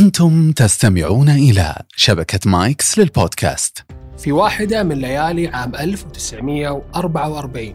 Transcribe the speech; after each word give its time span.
أنتم 0.00 0.52
تستمعون 0.52 1.28
إلى 1.28 1.74
شبكة 1.96 2.38
مايكس 2.46 2.98
للبودكاست. 2.98 3.84
في 4.18 4.32
واحدة 4.32 4.82
من 4.82 4.96
ليالي 4.96 5.48
عام 5.48 5.74
1944 5.74 7.74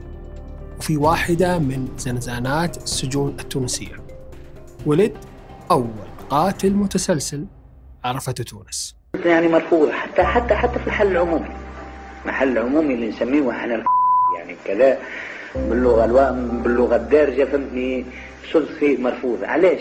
وفي 0.77 0.97
واحدة 0.97 1.59
من 1.59 1.87
زنزانات 1.97 2.77
السجون 2.77 3.37
التونسية. 3.39 4.01
ولد 4.85 5.11
أول 5.71 6.07
قاتل 6.29 6.73
متسلسل 6.73 7.45
عرفته 8.03 8.43
تونس. 8.43 8.95
يعني 9.25 9.47
مرفوض 9.47 9.89
حتى 9.89 10.23
حتى 10.23 10.55
حتى 10.55 10.79
في 10.79 10.87
الحل 10.87 11.07
العمومي 11.07 11.49
المحل 12.23 12.57
العمومي 12.57 12.93
اللي 12.93 13.09
نسميه 13.09 13.51
إحنا 13.51 13.83
يعني 14.37 14.55
كذا 14.65 14.97
باللغة 15.55 16.05
الوا... 16.05 16.31
باللغة 16.63 16.95
الدارجة 16.95 17.45
فهمتني؟ 17.45 18.05
فيه 18.79 18.97
مرفوض 18.97 19.43
علاش؟ 19.43 19.79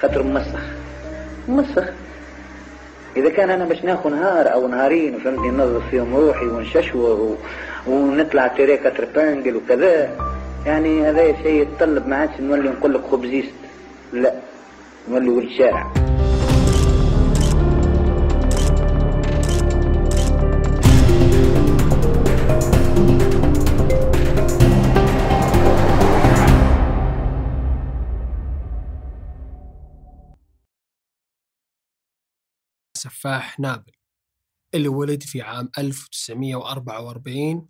خاطر 0.00 0.22
ممسخ 0.22 0.60
ممسخ 1.50 1.84
إذا 3.16 3.28
كان 3.28 3.50
أنا 3.50 3.64
باش 3.64 3.84
ناخذ 3.84 4.10
نهار 4.10 4.52
أو 4.52 4.68
نهارين 4.68 5.18
فهمتني 5.18 5.50
ننظف 5.50 5.82
فيهم 5.90 6.16
روحي 6.16 6.46
ونششور 6.46 7.20
و... 7.20 7.36
ونطلع 7.86 8.46
تريكا 8.46 8.90
تربانجل 8.90 9.56
وكذا 9.56 10.10
يعني 10.66 11.02
هذا 11.02 11.42
شيء 11.42 11.62
يتطلب 11.62 12.08
ما 12.08 12.16
عادش 12.16 12.40
نولي 12.40 12.68
نقول 12.68 12.94
لك 12.94 13.00
خبزيست 13.10 13.54
لا 14.12 14.34
نولي 15.10 15.30
ولد 15.30 15.48
شارع. 15.58 16.09
سفاح 33.00 33.60
نابل 33.60 33.92
اللي 34.74 34.88
ولد 34.88 35.22
في 35.22 35.42
عام 35.42 35.70
1944 35.78 37.68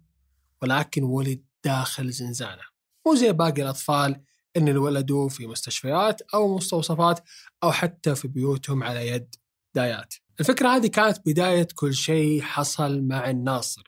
ولكن 0.62 1.02
ولد 1.02 1.44
داخل 1.64 2.10
زنزانة. 2.10 2.62
مو 3.06 3.14
زي 3.14 3.32
باقي 3.32 3.62
الأطفال 3.62 4.22
اللي 4.56 4.76
ولدوا 4.76 5.28
في 5.28 5.46
مستشفيات 5.46 6.22
أو 6.34 6.56
مستوصفات 6.56 7.20
أو 7.62 7.72
حتى 7.72 8.14
في 8.14 8.28
بيوتهم 8.28 8.82
على 8.82 9.08
يد 9.08 9.34
دايات. 9.74 10.14
الفكرة 10.40 10.68
هذه 10.68 10.86
كانت 10.86 11.18
بداية 11.26 11.68
كل 11.74 11.94
شيء 11.94 12.42
حصل 12.42 13.02
مع 13.02 13.30
الناصر. 13.30 13.82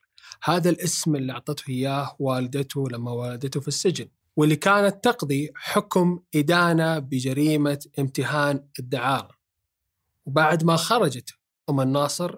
هذا 0.44 0.70
الاسم 0.70 1.16
اللي 1.16 1.32
أعطته 1.32 1.70
إياه 1.70 2.16
والدته 2.18 2.88
لما 2.90 3.12
ولدته 3.12 3.60
في 3.60 3.68
السجن 3.68 4.08
واللي 4.36 4.56
كانت 4.56 5.04
تقضي 5.04 5.50
حكم 5.54 6.20
إدانة 6.34 6.98
بجريمة 6.98 7.78
امتهان 7.98 8.64
الدعارة. 8.78 9.41
وبعد 10.26 10.64
ما 10.64 10.76
خرجت 10.76 11.30
أم 11.70 11.80
الناصر 11.80 12.36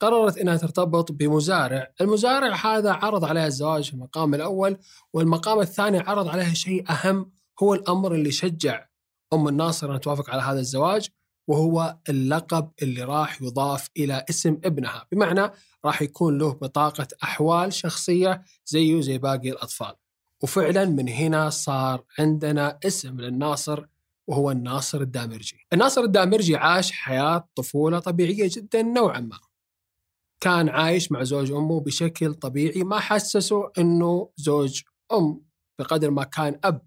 قررت 0.00 0.38
أنها 0.38 0.56
ترتبط 0.56 1.12
بمزارع. 1.12 1.92
المزارع 2.00 2.54
هذا 2.54 2.92
عرض 2.92 3.24
عليها 3.24 3.46
الزواج 3.46 3.84
في 3.84 3.94
المقام 3.94 4.34
الأول 4.34 4.78
والمقام 5.12 5.60
الثاني 5.60 5.98
عرض 5.98 6.28
عليها 6.28 6.54
شيء 6.54 6.84
أهم 6.90 7.30
هو 7.62 7.74
الأمر 7.74 8.14
اللي 8.14 8.30
شجع 8.30 8.86
أم 9.32 9.48
الناصر 9.48 9.94
أن 9.94 10.00
توافق 10.00 10.30
على 10.30 10.42
هذا 10.42 10.60
الزواج 10.60 11.08
وهو 11.48 11.96
اللقب 12.08 12.70
اللي 12.82 13.04
راح 13.04 13.42
يضاف 13.42 13.88
إلى 13.96 14.24
اسم 14.30 14.60
ابنها. 14.64 15.06
بمعنى 15.12 15.50
راح 15.84 16.02
يكون 16.02 16.38
له 16.38 16.52
بطاقة 16.52 17.06
أحوال 17.22 17.72
شخصية 17.72 18.42
زيه 18.66 19.00
زي 19.00 19.18
باقي 19.18 19.50
الأطفال. 19.50 19.94
وفعلا 20.42 20.84
من 20.84 21.08
هنا 21.08 21.50
صار 21.50 22.04
عندنا 22.18 22.78
اسم 22.86 23.20
للناصر 23.20 23.86
وهو 24.28 24.50
الناصر 24.50 25.00
الدامرجي. 25.00 25.66
الناصر 25.72 26.00
الدامرجي 26.00 26.56
عاش 26.56 26.92
حياة 26.92 27.48
طفولة 27.54 27.98
طبيعية 27.98 28.50
جدا 28.52 28.82
نوعا 28.82 29.20
ما. 29.20 29.38
كان 30.40 30.68
عايش 30.68 31.12
مع 31.12 31.22
زوج 31.22 31.52
أمه 31.52 31.80
بشكل 31.80 32.34
طبيعي 32.34 32.84
ما 32.84 32.98
حسسه 32.98 33.72
أنه 33.78 34.30
زوج 34.36 34.82
أم 35.12 35.40
بقدر 35.78 36.10
ما 36.10 36.24
كان 36.24 36.60
أب. 36.64 36.82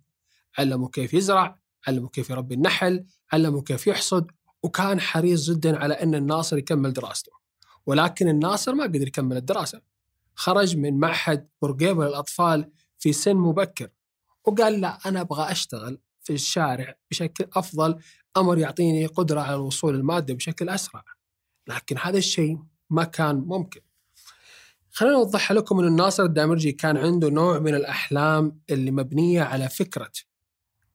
علمه 0.57 0.90
كيف 0.90 1.13
يزرع 1.13 1.59
علمه 1.88 2.07
كيف 2.09 2.30
يربي 2.30 2.56
النحل 2.56 3.06
علمه 3.34 3.62
كيف 3.62 3.88
يحصد 3.88 4.31
وكان 4.63 5.00
حريص 5.00 5.50
جدا 5.50 5.78
على 5.78 5.94
أن 5.94 6.16
الناصر 6.16 6.57
يكمل 6.57 6.94
دراسته. 6.94 7.31
ولكن 7.85 8.28
الناصر 8.28 8.74
ما 8.74 8.84
قدر 8.84 9.07
يكمل 9.07 9.38
الدراسة. 9.38 9.81
خرج 10.35 10.78
من 10.78 11.00
معهد 11.00 11.47
برقيبة 11.62 12.07
للأطفال 12.07 12.72
في 13.00 13.13
سن 13.13 13.35
مبكر 13.35 13.90
وقال 14.44 14.81
لا 14.81 15.00
أنا 15.06 15.22
أبغى 15.22 15.51
أشتغل 15.51 16.00
الشارع 16.34 16.96
بشكل 17.12 17.46
أفضل 17.53 18.00
أمر 18.38 18.58
يعطيني 18.58 19.06
قدرة 19.06 19.42
على 19.42 19.56
الوصول 19.56 19.96
الماده 19.96 20.34
بشكل 20.34 20.69
أسرع. 20.69 21.03
لكن 21.68 21.97
هذا 21.97 22.18
الشيء 22.18 22.59
ما 22.90 23.03
كان 23.03 23.36
ممكن. 23.36 23.81
خلينا 24.92 25.16
نوضح 25.16 25.52
لكم 25.52 25.80
ان 25.80 25.88
الناصر 25.88 26.24
الدامرجي 26.24 26.72
كان 26.72 26.97
عنده 26.97 27.30
نوع 27.30 27.59
من 27.59 27.75
الأحلام 27.75 28.62
اللي 28.69 28.92
مبنية 28.92 29.42
على 29.42 29.69
فكرة 29.69 30.12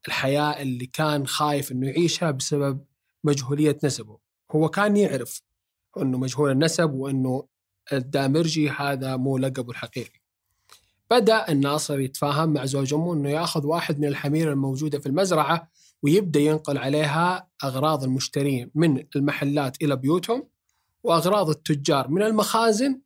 الحياة 0.09 0.63
اللي 0.63 0.87
كان 0.87 1.27
خايف 1.27 1.73
إنه 1.73 1.89
يعيشها 1.89 2.31
بسبب 2.31 2.85
مجهولية 3.25 3.79
نسبه. 3.85 4.19
هو 4.51 4.69
كان 4.69 4.97
يعرف 4.97 5.43
إنه 5.97 6.19
مجهول 6.19 6.51
النسب 6.51 6.91
وإنه 6.91 7.49
الدامرجي 7.93 8.71
هذا 8.71 9.17
مو 9.17 9.39
لقبه 9.39 9.71
الحقيقي. 9.71 10.21
بدأ 11.11 11.49
الناصر 11.49 12.01
يتفاهم 12.01 12.53
مع 12.53 12.65
زوج 12.65 12.95
أمه 12.95 13.15
أنه 13.15 13.31
يأخذ 13.31 13.67
واحد 13.67 13.99
من 13.99 14.09
الحمير 14.09 14.53
الموجودة 14.53 14.99
في 14.99 15.07
المزرعة 15.07 15.71
ويبدأ 16.03 16.41
ينقل 16.41 16.79
عليها 16.79 17.49
أغراض 17.65 18.05
المشترين 18.05 18.71
من 18.75 19.05
المحلات 19.17 19.83
إلى 19.83 19.97
بيوتهم 19.97 20.49
وأغراض 21.03 21.49
التجار 21.49 22.09
من 22.09 22.23
المخازن 22.23 23.01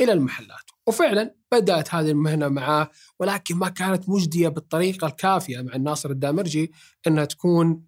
إلى 0.00 0.12
المحلات. 0.12 0.70
وفعلا 0.86 1.34
بدأت 1.52 1.94
هذه 1.94 2.10
المهنة 2.10 2.48
معاه 2.48 2.90
ولكن 3.20 3.56
ما 3.56 3.68
كانت 3.68 4.08
مجدية 4.08 4.48
بالطريقة 4.48 5.06
الكافية 5.06 5.62
مع 5.62 5.74
الناصر 5.74 6.10
الدامرجي 6.10 6.72
أنها 7.06 7.24
تكون 7.24 7.82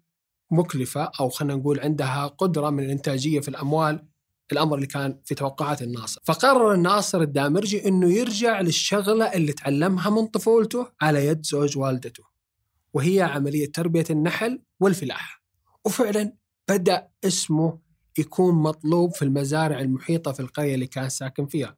مكلفة 0.51 1.11
أو 1.19 1.29
خلينا 1.29 1.55
نقول 1.55 1.79
عندها 1.79 2.27
قدرة 2.27 2.69
من 2.69 2.83
الإنتاجية 2.83 3.39
في 3.39 3.47
الأموال 3.47 4.05
الأمر 4.51 4.75
اللي 4.75 4.87
كان 4.87 5.19
في 5.25 5.35
توقعات 5.35 5.81
الناصر. 5.81 6.21
فقرر 6.23 6.73
الناصر 6.73 7.21
الدامرجي 7.21 7.87
إنه 7.87 8.11
يرجع 8.11 8.61
للشغلة 8.61 9.25
اللي 9.25 9.53
تعلمها 9.53 10.09
من 10.09 10.27
طفولته 10.27 10.87
على 11.01 11.25
يد 11.25 11.45
زوج 11.45 11.77
والدته 11.77 12.23
وهي 12.93 13.21
عملية 13.21 13.71
تربية 13.71 14.05
النحل 14.09 14.61
والفلاحة. 14.79 15.43
وفعلا 15.85 16.33
بدأ 16.69 17.07
اسمه 17.23 17.79
يكون 18.17 18.55
مطلوب 18.55 19.15
في 19.15 19.21
المزارع 19.21 19.79
المحيطة 19.79 20.31
في 20.31 20.39
القرية 20.39 20.75
اللي 20.75 20.87
كان 20.87 21.09
ساكن 21.09 21.45
فيها. 21.45 21.77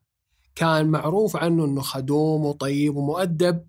كان 0.55 0.87
معروف 0.87 1.35
عنه 1.35 1.65
إنه 1.65 1.81
خدوم 1.81 2.45
وطيب 2.45 2.95
ومؤدب 2.95 3.65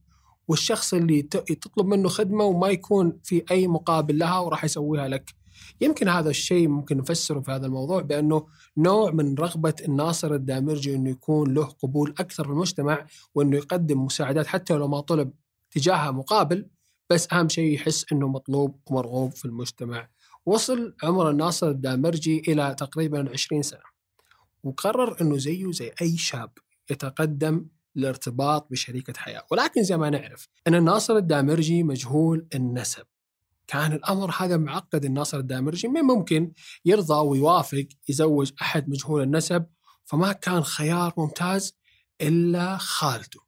والشخص 0.48 0.94
اللي 0.94 1.22
تطلب 1.22 1.86
منه 1.86 2.08
خدمة 2.08 2.44
وما 2.44 2.68
يكون 2.68 3.18
في 3.24 3.44
أي 3.50 3.66
مقابل 3.66 4.18
لها 4.18 4.38
وراح 4.38 4.64
يسويها 4.64 5.08
لك 5.08 5.34
يمكن 5.80 6.08
هذا 6.08 6.30
الشيء 6.30 6.68
ممكن 6.68 6.96
نفسره 6.96 7.40
في 7.40 7.50
هذا 7.50 7.66
الموضوع 7.66 8.02
بأنه 8.02 8.46
نوع 8.76 9.10
من 9.10 9.34
رغبة 9.34 9.74
الناصر 9.88 10.34
الدامرجي 10.34 10.94
إنه 10.94 11.10
يكون 11.10 11.54
له 11.54 11.64
قبول 11.64 12.14
أكثر 12.20 12.44
في 12.44 12.50
المجتمع 12.50 13.06
وإنه 13.34 13.56
يقدم 13.56 14.04
مساعدات 14.04 14.46
حتى 14.46 14.74
لو 14.74 14.88
ما 14.88 15.00
طلب 15.00 15.32
تجاهها 15.70 16.10
مقابل 16.10 16.68
بس 17.10 17.32
أهم 17.32 17.48
شيء 17.48 17.74
يحس 17.74 18.06
إنه 18.12 18.28
مطلوب 18.28 18.80
ومرغوب 18.90 19.32
في 19.32 19.44
المجتمع. 19.44 20.08
وصل 20.46 20.94
عمر 21.02 21.30
الناصر 21.30 21.68
الدامرجي 21.68 22.42
إلى 22.48 22.74
تقريبا 22.78 23.30
20 23.32 23.62
سنة. 23.62 23.92
وقرر 24.64 25.20
إنه 25.20 25.38
زيه 25.38 25.72
زي 25.72 25.92
أي 26.02 26.16
شاب 26.16 26.50
يتقدم 26.90 27.66
الارتباط 27.96 28.70
بشريكة 28.70 29.12
حياة 29.16 29.46
ولكن 29.50 29.82
زي 29.82 29.96
ما 29.96 30.10
نعرف 30.10 30.48
أن 30.68 30.74
الناصر 30.74 31.16
الدامرجي 31.16 31.82
مجهول 31.82 32.46
النسب 32.54 33.04
كان 33.72 33.92
الأمر 33.92 34.30
هذا 34.38 34.56
معقد 34.56 35.04
الناصر 35.04 35.38
الدامرجي 35.38 35.88
ما 35.88 36.02
ممكن 36.02 36.52
يرضى 36.84 37.14
ويوافق 37.14 37.86
يزوج 38.08 38.52
أحد 38.62 38.88
مجهول 38.88 39.22
النسب؟ 39.22 39.66
فما 40.04 40.32
كان 40.32 40.62
خيار 40.62 41.12
ممتاز 41.16 41.78
إلا 42.20 42.76
خالته 42.76 43.40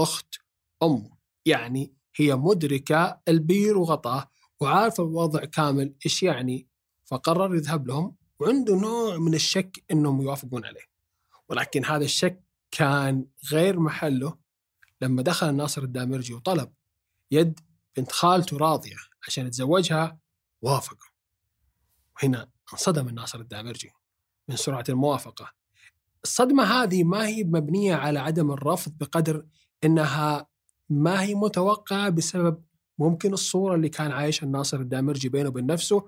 أخت 0.00 0.34
أمه. 0.82 1.10
يعني 1.46 1.94
هي 2.16 2.36
مدركة 2.36 3.20
البير 3.28 3.78
وغطاه 3.78 4.30
وعارفة 4.60 5.02
الوضع 5.02 5.44
كامل 5.44 5.94
إيش 6.06 6.22
يعني. 6.22 6.68
فقرر 7.04 7.54
يذهب 7.54 7.88
لهم 7.88 8.16
وعنده 8.40 8.76
نوع 8.76 9.18
من 9.18 9.34
الشك 9.34 9.84
إنهم 9.90 10.22
يوافقون 10.22 10.64
عليه. 10.64 10.88
ولكن 11.48 11.84
هذا 11.84 12.04
الشك 12.04 12.44
كان 12.70 13.26
غير 13.52 13.80
محله 13.80 14.36
لما 15.00 15.22
دخل 15.22 15.48
الناصر 15.48 15.82
الدامرجي 15.82 16.34
وطلب 16.34 16.72
يد 17.30 17.60
بنت 17.96 18.12
خالته 18.12 18.56
راضية. 18.56 19.13
عشان 19.28 19.46
يتزوجها 19.46 20.18
وافقوا 20.62 21.08
وهنا 22.16 22.48
انصدم 22.72 23.08
الناصر 23.08 23.40
الدامرجي 23.40 23.90
من 24.48 24.56
سرعة 24.56 24.84
الموافقة. 24.88 25.52
الصدمة 26.24 26.64
هذه 26.64 27.04
ما 27.04 27.26
هي 27.26 27.44
مبنية 27.44 27.94
على 27.94 28.18
عدم 28.18 28.50
الرفض 28.50 28.92
بقدر 28.98 29.46
إنها 29.84 30.46
ما 30.90 31.22
هي 31.22 31.34
متوقعة 31.34 32.08
بسبب 32.08 32.62
ممكن 32.98 33.32
الصورة 33.32 33.74
اللي 33.74 33.88
كان 33.88 34.12
عايشها 34.12 34.46
الناصر 34.46 34.80
الدامرجي 34.80 35.28
بينه 35.28 35.48
وبين 35.48 35.66
نفسه 35.66 36.06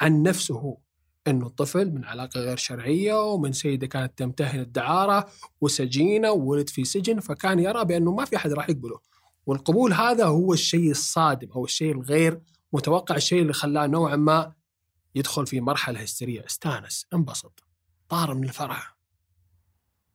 عن 0.00 0.22
نفسه 0.22 0.54
هو. 0.54 0.78
إنه 1.26 1.48
طفل 1.48 1.90
من 1.90 2.04
علاقة 2.04 2.40
غير 2.40 2.56
شرعية 2.56 3.32
ومن 3.32 3.52
سيدة 3.52 3.86
كانت 3.86 4.18
تمتهن 4.18 4.60
الدعارة 4.60 5.28
وسجينة 5.60 6.30
وولد 6.30 6.68
في 6.68 6.84
سجن 6.84 7.20
فكان 7.20 7.58
يرى 7.58 7.84
بأنه 7.84 8.12
ما 8.12 8.24
في 8.24 8.36
أحد 8.36 8.52
راح 8.52 8.70
يقبله. 8.70 8.98
والقبول 9.46 9.92
هذا 9.92 10.24
هو 10.24 10.52
الشيء 10.52 10.90
الصادم 10.90 11.50
أو 11.50 11.64
الشيء 11.64 11.92
الغير 11.92 12.40
متوقع 12.74 13.16
الشيء 13.16 13.42
اللي 13.42 13.52
خلاه 13.52 13.86
نوعا 13.86 14.16
ما 14.16 14.52
يدخل 15.14 15.46
في 15.46 15.60
مرحلة 15.60 16.00
هستيرية. 16.00 16.46
استانس 16.46 17.06
انبسط 17.14 17.64
طار 18.08 18.34
من 18.34 18.44
الفرح 18.44 18.96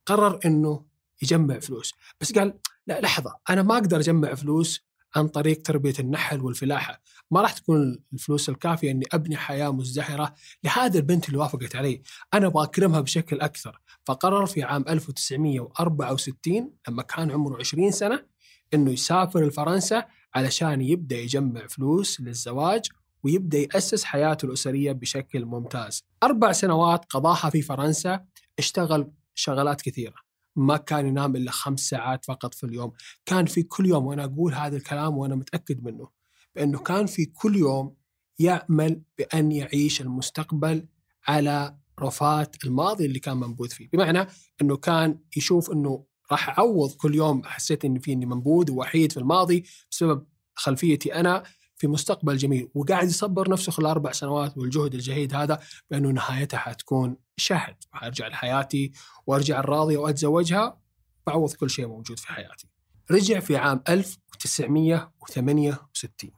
قرر 0.05 0.39
إنه 0.45 0.85
يجمع 1.21 1.59
فلوس. 1.59 1.93
بس 2.21 2.33
قال 2.33 2.59
لا 2.87 3.01
لحظة 3.01 3.35
أنا 3.49 3.61
ما 3.61 3.73
أقدر 3.73 3.99
أجمع 3.99 4.35
فلوس 4.35 4.89
عن 5.15 5.27
طريق 5.27 5.61
تربية 5.61 5.93
النحل 5.99 6.41
والفلاحة. 6.41 7.01
ما 7.31 7.41
راح 7.41 7.53
تكون 7.53 7.99
الفلوس 8.13 8.49
الكافية 8.49 8.91
إني 8.91 9.05
أبني 9.13 9.37
حياة 9.37 9.69
مزدهره 9.69 10.35
لهذه 10.63 10.97
البنت 10.97 11.27
اللي 11.27 11.37
وافقت 11.37 11.75
علي. 11.75 12.01
أنا 12.33 12.47
أبغى 12.47 12.63
أكرمها 12.63 13.01
بشكل 13.01 13.41
أكثر. 13.41 13.81
فقرر 14.05 14.45
في 14.45 14.63
عام 14.63 14.85
1964 14.89 16.71
لما 16.87 17.03
كان 17.03 17.31
عمره 17.31 17.59
20 17.59 17.91
سنة 17.91 18.25
إنه 18.73 18.91
يسافر 18.91 19.45
لفرنسا 19.45 20.05
علشان 20.35 20.81
يبدأ 20.81 21.17
يجمع 21.17 21.67
فلوس 21.67 22.21
للزواج 22.21 22.85
ويبدأ 23.23 23.57
يأسس 23.57 24.03
حياته 24.03 24.45
الأسرية 24.45 24.91
بشكل 24.91 25.45
ممتاز. 25.45 26.03
أربع 26.23 26.51
سنوات 26.51 27.05
قضاها 27.05 27.49
في 27.49 27.61
فرنسا 27.61 28.25
اشتغل 28.59 29.11
شغلات 29.35 29.81
كثيرة. 29.81 30.15
ما 30.55 30.77
كان 30.77 31.07
ينام 31.07 31.35
إلا 31.35 31.51
خمس 31.51 31.79
ساعات 31.79 32.25
فقط 32.25 32.53
في 32.53 32.65
اليوم، 32.65 32.91
كان 33.25 33.45
في 33.45 33.63
كل 33.63 33.85
يوم 33.85 34.05
وأنا 34.05 34.23
أقول 34.23 34.53
هذا 34.53 34.77
الكلام 34.77 35.17
وأنا 35.17 35.35
متأكد 35.35 35.83
منه 35.83 36.09
بأنه 36.55 36.79
كان 36.79 37.05
في 37.05 37.25
كل 37.25 37.55
يوم 37.55 37.95
يامل 38.39 39.01
بأن 39.17 39.51
يعيش 39.51 40.01
المستقبل 40.01 40.87
على 41.27 41.77
رفات 41.99 42.65
الماضي 42.65 43.05
اللي 43.05 43.19
كان 43.19 43.37
منبوذ 43.37 43.69
فيه، 43.69 43.89
بمعنى 43.93 44.27
أنه 44.61 44.77
كان 44.77 45.19
يشوف 45.37 45.71
أنه 45.71 46.05
راح 46.31 46.59
أعوض 46.59 46.93
كل 46.93 47.15
يوم 47.15 47.43
حسيت 47.43 47.85
إني 47.85 47.99
فيني 47.99 48.25
منبوذ 48.25 48.71
ووحيد 48.71 49.11
في 49.11 49.17
الماضي 49.17 49.63
بسبب 49.91 50.25
خلفيتي 50.55 51.15
أنا 51.15 51.43
في 51.79 51.87
مستقبل 51.87 52.37
جميل. 52.37 52.69
وقاعد 52.75 53.07
يصبر 53.07 53.49
نفسه 53.49 53.71
خلال 53.71 53.89
أربع 53.89 54.11
سنوات 54.11 54.57
والجهد 54.57 54.93
الجهيد 54.93 55.33
هذا 55.33 55.59
بأنه 55.91 56.09
نهايتها 56.09 56.57
حتكون 56.57 57.17
شهد. 57.37 57.75
وارجع 57.93 58.27
لحياتي 58.27 58.91
وأرجع 59.27 59.59
الراضيه 59.59 59.97
وأتزوجها 59.97 60.79
واعوض 61.27 61.53
كل 61.53 61.69
شيء 61.69 61.87
موجود 61.87 62.19
في 62.19 62.27
حياتي. 62.27 62.67
رجع 63.11 63.39
في 63.39 63.57
عام 63.57 63.83
1968 63.89 66.31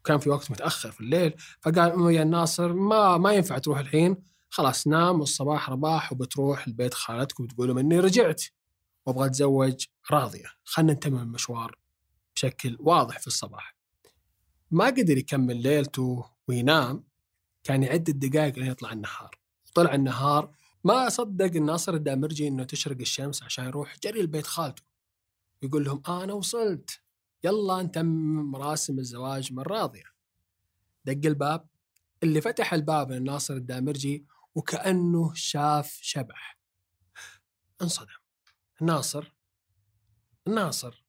وكان 0.00 0.18
في 0.18 0.30
وقت 0.30 0.50
متأخر 0.50 0.90
في 0.90 1.00
الليل 1.00 1.34
فقال 1.60 2.14
يا 2.14 2.24
ناصر 2.24 2.72
ما 2.72 3.18
ما 3.18 3.32
ينفع 3.32 3.58
تروح 3.58 3.78
الحين. 3.78 4.16
خلاص 4.50 4.86
نام 4.86 5.20
والصباح 5.20 5.70
رباح 5.70 6.12
وبتروح 6.12 6.68
لبيت 6.68 6.94
خالتك 6.94 7.40
وتقول 7.40 7.68
لهم 7.68 7.78
إني 7.78 8.00
رجعت. 8.00 8.42
وأبغى 9.06 9.26
أتزوج 9.26 9.86
راضية. 10.10 10.46
خلينا 10.64 10.92
نتمم 10.92 11.18
المشوار 11.18 11.78
بشكل 12.34 12.76
واضح 12.80 13.18
في 13.18 13.26
الصباح. 13.26 13.76
ما 14.70 14.86
قدر 14.86 15.18
يكمل 15.18 15.62
ليلته 15.62 16.24
وينام 16.48 17.04
كان 17.64 17.82
يعد 17.82 18.08
الدقائق 18.08 18.58
لين 18.58 18.70
يطلع 18.70 18.92
النهار. 18.92 19.38
طلع 19.74 19.94
النهار 19.94 20.54
ما 20.84 21.08
صدق 21.08 21.56
الناصر 21.56 21.94
الدامرجي 21.94 22.48
إنه 22.48 22.64
تشرق 22.64 22.96
الشمس 23.00 23.42
عشان 23.42 23.64
يروح 23.64 23.96
جري 24.04 24.22
لبيت 24.22 24.46
خالته. 24.46 24.82
يقول 25.62 25.84
لهم 25.84 26.02
أنا 26.08 26.32
وصلت. 26.32 27.00
يلا 27.44 27.82
نتمم 27.82 28.50
مراسم 28.50 28.98
الزواج 28.98 29.52
من 29.52 29.62
راضية. 29.62 30.04
دق 31.04 31.26
الباب. 31.26 31.66
اللي 32.22 32.40
فتح 32.40 32.74
الباب 32.74 33.12
للناصر 33.12 33.54
الدامرجي 33.54 34.26
وكأنه 34.54 35.34
شاف 35.34 35.98
شبح. 36.02 36.58
انصدم. 37.82 38.23
الناصر 38.80 39.34
الناصر 40.46 41.04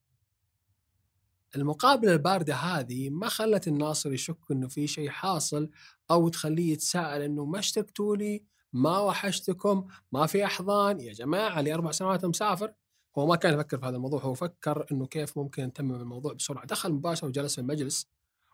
المقابلة 1.56 2.14
الباردة 2.14 2.56
هذه 2.56 3.10
ما 3.10 3.30
خلت 3.30 3.68
الناصر 3.68 4.14
يشك 4.14 4.52
إنه 4.52 4.68
في 4.68 4.88
شيء 4.88 5.10
حاصل 5.10 5.70
أو 6.12 6.30
تخليه 6.30 6.74
يتساءل 6.74 7.22
إنه 7.22 7.46
ما 7.46 7.60
اشتقتوا 7.60 8.16
لي 8.16 8.44
ما 8.74 9.00
وحشتكم 9.00 9.88
ما 10.12 10.26
في 10.26 10.46
أحضان. 10.46 11.00
يا 11.00 11.14
جماعة 11.14 11.62
لي 11.62 11.74
أربع 11.74 11.92
سنوات 11.92 12.26
مسافر. 12.26 12.74
هو 13.18 13.28
ما 13.28 13.36
كان 13.36 13.54
يفكر 13.54 13.78
في 13.80 13.86
هذا 13.86 13.96
الموضوع 13.96 14.22
هو 14.22 14.34
فكر 14.34 14.86
إنه 14.92 15.06
كيف 15.06 15.38
ممكن 15.38 15.64
نتمم 15.64 15.96
الموضوع 15.96 16.34
بسرعة. 16.34 16.66
دخل 16.66 16.92
مباشرة 16.92 17.28
وجلس 17.28 17.56
في 17.56 17.62
المجلس 17.62 18.08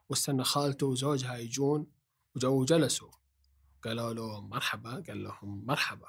واستنى 0.10 0.44
خالته 0.44 0.88
وزوجها 0.88 1.38
يجون 1.38 1.88
وجو 2.36 2.66
جلسوا 2.66 3.12
قالوا 3.84 4.13
له 4.13 4.42
مرحبا 4.42 5.04
قال 5.08 5.24
لهم 5.24 5.66
مرحبا. 5.66 6.08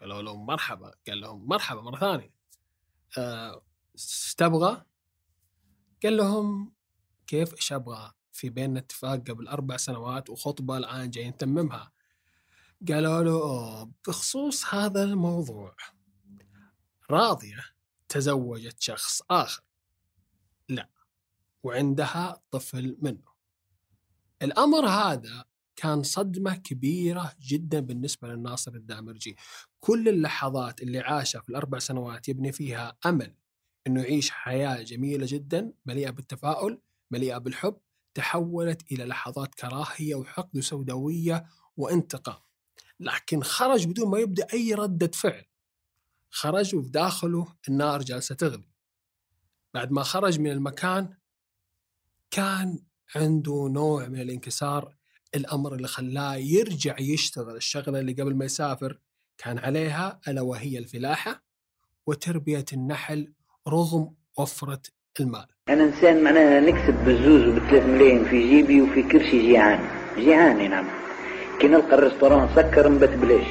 قالوا 0.00 0.22
له 0.22 0.36
مرحبا 0.36 0.94
قال 1.08 1.20
لهم 1.20 1.48
مرحبا 1.48 1.80
مرة 1.82 1.98
ثانية. 1.98 2.34
أه 3.18 3.62
تبغى 4.36 4.84
قال 6.02 6.16
لهم 6.16 6.72
كيف 7.26 7.54
إيش 7.54 7.72
أبغى 7.72 8.12
في 8.32 8.48
بيننا 8.50 8.78
اتفاق 8.78 9.18
قبل 9.30 9.48
أربع 9.48 9.76
سنوات 9.76 10.30
وخطبة 10.30 10.76
الآن 10.76 11.10
جاي 11.10 11.30
نتممها 11.30 11.92
قالوا 12.88 13.22
له 13.22 13.92
بخصوص 14.06 14.74
هذا 14.74 15.04
الموضوع 15.04 15.76
راضية 17.10 17.64
تزوجت 18.08 18.80
شخص 18.80 19.22
آخر. 19.30 19.62
لا 20.68 20.88
وعندها 21.62 22.42
طفل 22.50 22.96
منه. 23.02 23.28
الأمر 24.42 24.86
هذا 24.86 25.44
كان 25.76 26.02
صدمة 26.02 26.54
كبيرة 26.54 27.32
جدا 27.40 27.80
بالنسبة 27.80 28.28
للناصر 28.28 28.74
الدامرجي. 28.74 29.36
كل 29.80 30.08
اللحظات 30.08 30.82
اللي 30.82 30.98
عاشها 30.98 31.40
في 31.40 31.48
الأربع 31.48 31.78
سنوات 31.78 32.28
يبني 32.28 32.52
فيها 32.52 32.96
أمل 33.06 33.34
أنه 33.86 34.02
يعيش 34.02 34.30
حياة 34.30 34.82
جميلة 34.82 35.26
جدا 35.28 35.72
مليئة 35.86 36.10
بالتفاؤل 36.10 36.80
مليئة 37.10 37.38
بالحب 37.38 37.76
تحولت 38.14 38.92
إلى 38.92 39.04
لحظات 39.04 39.54
كراهية 39.54 40.14
وحقد 40.14 40.56
وسوداوية 40.56 41.46
وانتقام. 41.76 42.38
لكن 43.00 43.42
خرج 43.42 43.86
بدون 43.86 44.10
ما 44.10 44.18
يبدأ 44.18 44.46
أي 44.52 44.74
ردة 44.74 45.10
فعل. 45.14 45.44
خرج 46.30 46.74
وفي 46.74 46.90
داخله 46.90 47.46
النار 47.68 48.02
جالسة 48.02 48.34
تغلي. 48.34 48.68
بعد 49.74 49.92
ما 49.92 50.02
خرج 50.02 50.40
من 50.40 50.50
المكان 50.50 51.14
كان 52.30 52.78
عنده 53.16 53.68
نوع 53.70 54.08
من 54.08 54.20
الانكسار 54.20 54.96
الأمر 55.34 55.74
اللي 55.74 55.88
خلاه 55.88 56.34
يرجع 56.34 56.96
يشتغل 57.00 57.56
الشغلة 57.56 58.00
اللي 58.00 58.12
قبل 58.12 58.34
ما 58.34 58.44
يسافر 58.44 59.00
كان 59.38 59.58
عليها 59.58 60.20
ألا 60.28 60.40
وهي 60.40 60.78
الفلاحة 60.78 61.42
وتربية 62.06 62.64
النحل 62.72 63.32
رغم 63.68 64.14
وفرة 64.38 64.82
المال. 65.20 65.46
أنا 65.68 65.84
إنسان 65.84 66.24
معناها 66.24 66.60
نكسب 66.60 67.04
بالزوز 67.04 67.48
وبثلاث 67.48 67.86
ملايين 67.86 68.24
في 68.24 68.48
جيبي 68.50 68.82
وفي 68.82 69.02
كرشي 69.02 69.42
جيعان. 69.42 69.80
جيعان 70.16 70.70
نعم. 70.70 70.88
كي 71.60 71.68
نلقى 71.68 71.94
ال 71.94 71.99
restaurant 71.99 72.48
سكر 72.56 72.88
نبات 72.88 73.10
بلاش. 73.10 73.46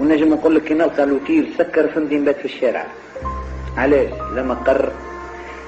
ونجم 0.00 0.28
نقول 0.28 0.54
لك 0.54 0.64
كي 0.64 0.74
نلقى 0.74 1.04
الوتيل 1.04 1.54
سكر 1.58 1.94
فهمتي 1.94 2.18
نبات 2.18 2.36
في 2.36 2.44
الشارع. 2.44 2.92
علاش؟ 3.76 4.12
لما 4.12 4.54
قر 4.54 4.92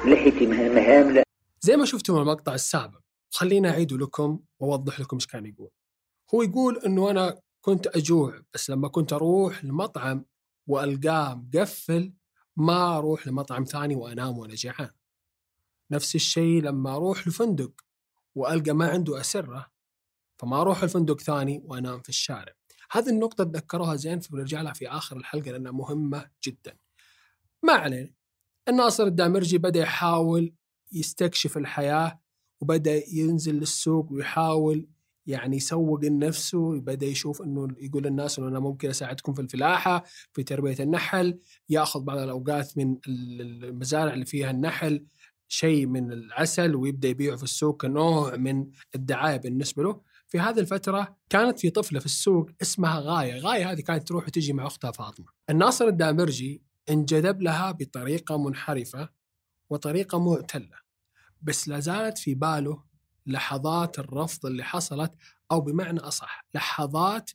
لحيتي 0.04 0.46
مهامله 0.46 1.22
زي 1.60 1.76
ما 1.76 1.84
شفتم 1.84 2.16
المقطع 2.16 2.54
السابق 2.54 2.98
خلينا 3.30 3.70
أعيد 3.70 3.92
لكم 3.92 4.40
وأوضح 4.60 5.00
لكم 5.00 5.16
إيش 5.16 5.26
كان 5.26 5.46
يقول. 5.46 5.70
هو 6.34 6.42
يقول 6.42 6.78
أنه 6.86 7.10
أنا 7.10 7.40
كنت 7.64 7.86
أجوع 7.86 8.42
بس 8.54 8.70
لما 8.70 8.88
كنت 8.88 9.12
أروح 9.12 9.64
لمطعم 9.64 10.24
وألقاه 10.66 11.34
مقفل 11.34 12.12
ما 12.56 12.98
أروح 12.98 13.26
لمطعم 13.26 13.64
ثاني 13.64 13.96
وأنام 13.96 14.38
وأنا 14.38 14.54
جيعان 14.54 14.90
نفس 15.90 16.14
الشيء 16.14 16.62
لما 16.62 16.96
أروح 16.96 17.28
لفندق 17.28 17.72
وألقى 18.34 18.72
ما 18.72 18.88
عنده 18.88 19.20
أسرة 19.20 19.72
فما 20.38 20.60
أروح 20.60 20.82
الفندق 20.82 21.20
ثاني 21.20 21.62
وأنام 21.64 22.00
في 22.00 22.08
الشارع. 22.08 22.52
هذه 22.90 23.08
النقطة 23.08 23.44
تذكروها 23.44 23.96
زين 23.96 24.20
فبنرجع 24.20 24.62
لها 24.62 24.72
في 24.72 24.88
آخر 24.88 25.16
الحلقة 25.16 25.50
لأنها 25.50 25.72
مهمة 25.72 26.30
جدا. 26.46 26.76
ما 27.62 27.72
علينا 27.72 28.14
الناصر 28.68 29.04
الدامرجي 29.04 29.58
بدأ 29.58 29.80
يحاول 29.80 30.54
يستكشف 30.92 31.56
الحياة 31.56 32.20
وبدأ 32.60 33.02
ينزل 33.12 33.54
للسوق 33.54 34.12
ويحاول 34.12 34.88
يعني 35.26 35.56
يسوق 35.56 36.04
لنفسه 36.04 36.80
بدا 36.80 37.06
يشوف 37.06 37.42
إنه 37.42 37.68
يقول 37.78 38.02
للناس 38.02 38.38
إنه 38.38 38.48
أنا 38.48 38.60
ممكن 38.60 38.90
أساعدكم 38.90 39.32
في 39.32 39.42
الفلاحة 39.42 40.04
في 40.32 40.42
تربية 40.42 40.76
النحل 40.80 41.38
يأخذ 41.68 42.00
بعض 42.00 42.18
الأوقات 42.18 42.78
من 42.78 42.96
المزارع 43.08 44.12
اللي 44.14 44.24
فيها 44.24 44.50
النحل 44.50 45.04
شيء 45.48 45.86
من 45.86 46.12
العسل 46.12 46.76
ويبدأ 46.76 47.08
يبيعه 47.08 47.36
في 47.36 47.42
السوق 47.42 47.82
كنوع 47.82 48.36
من 48.36 48.66
الدعاية 48.94 49.36
بالنسبة 49.36 49.82
له. 49.82 50.00
في 50.28 50.40
هذه 50.40 50.58
الفترة 50.58 51.16
كانت 51.30 51.58
في 51.58 51.70
طفلة 51.70 52.00
في 52.00 52.06
السوق 52.06 52.50
اسمها 52.62 53.00
غاية. 53.00 53.38
غاية 53.38 53.72
هذه 53.72 53.80
كانت 53.80 54.08
تروح 54.08 54.24
وتجي 54.24 54.52
مع 54.52 54.66
أختها 54.66 54.90
فاطمة. 54.90 55.26
الناصر 55.50 55.84
الدامرجي 55.84 56.62
انجذب 56.90 57.42
لها 57.42 57.70
بطريقة 57.70 58.38
منحرفة 58.38 59.08
وطريقة 59.70 60.18
معتله 60.18 60.78
بس 61.42 61.68
لا 61.68 61.80
زالت 61.80 62.18
في 62.18 62.34
باله 62.34 62.82
لحظات 63.26 63.98
الرفض 63.98 64.46
اللي 64.46 64.64
حصلت 64.64 65.14
أو 65.52 65.60
بمعنى 65.60 66.00
أصح 66.00 66.46
لحظات 66.54 67.30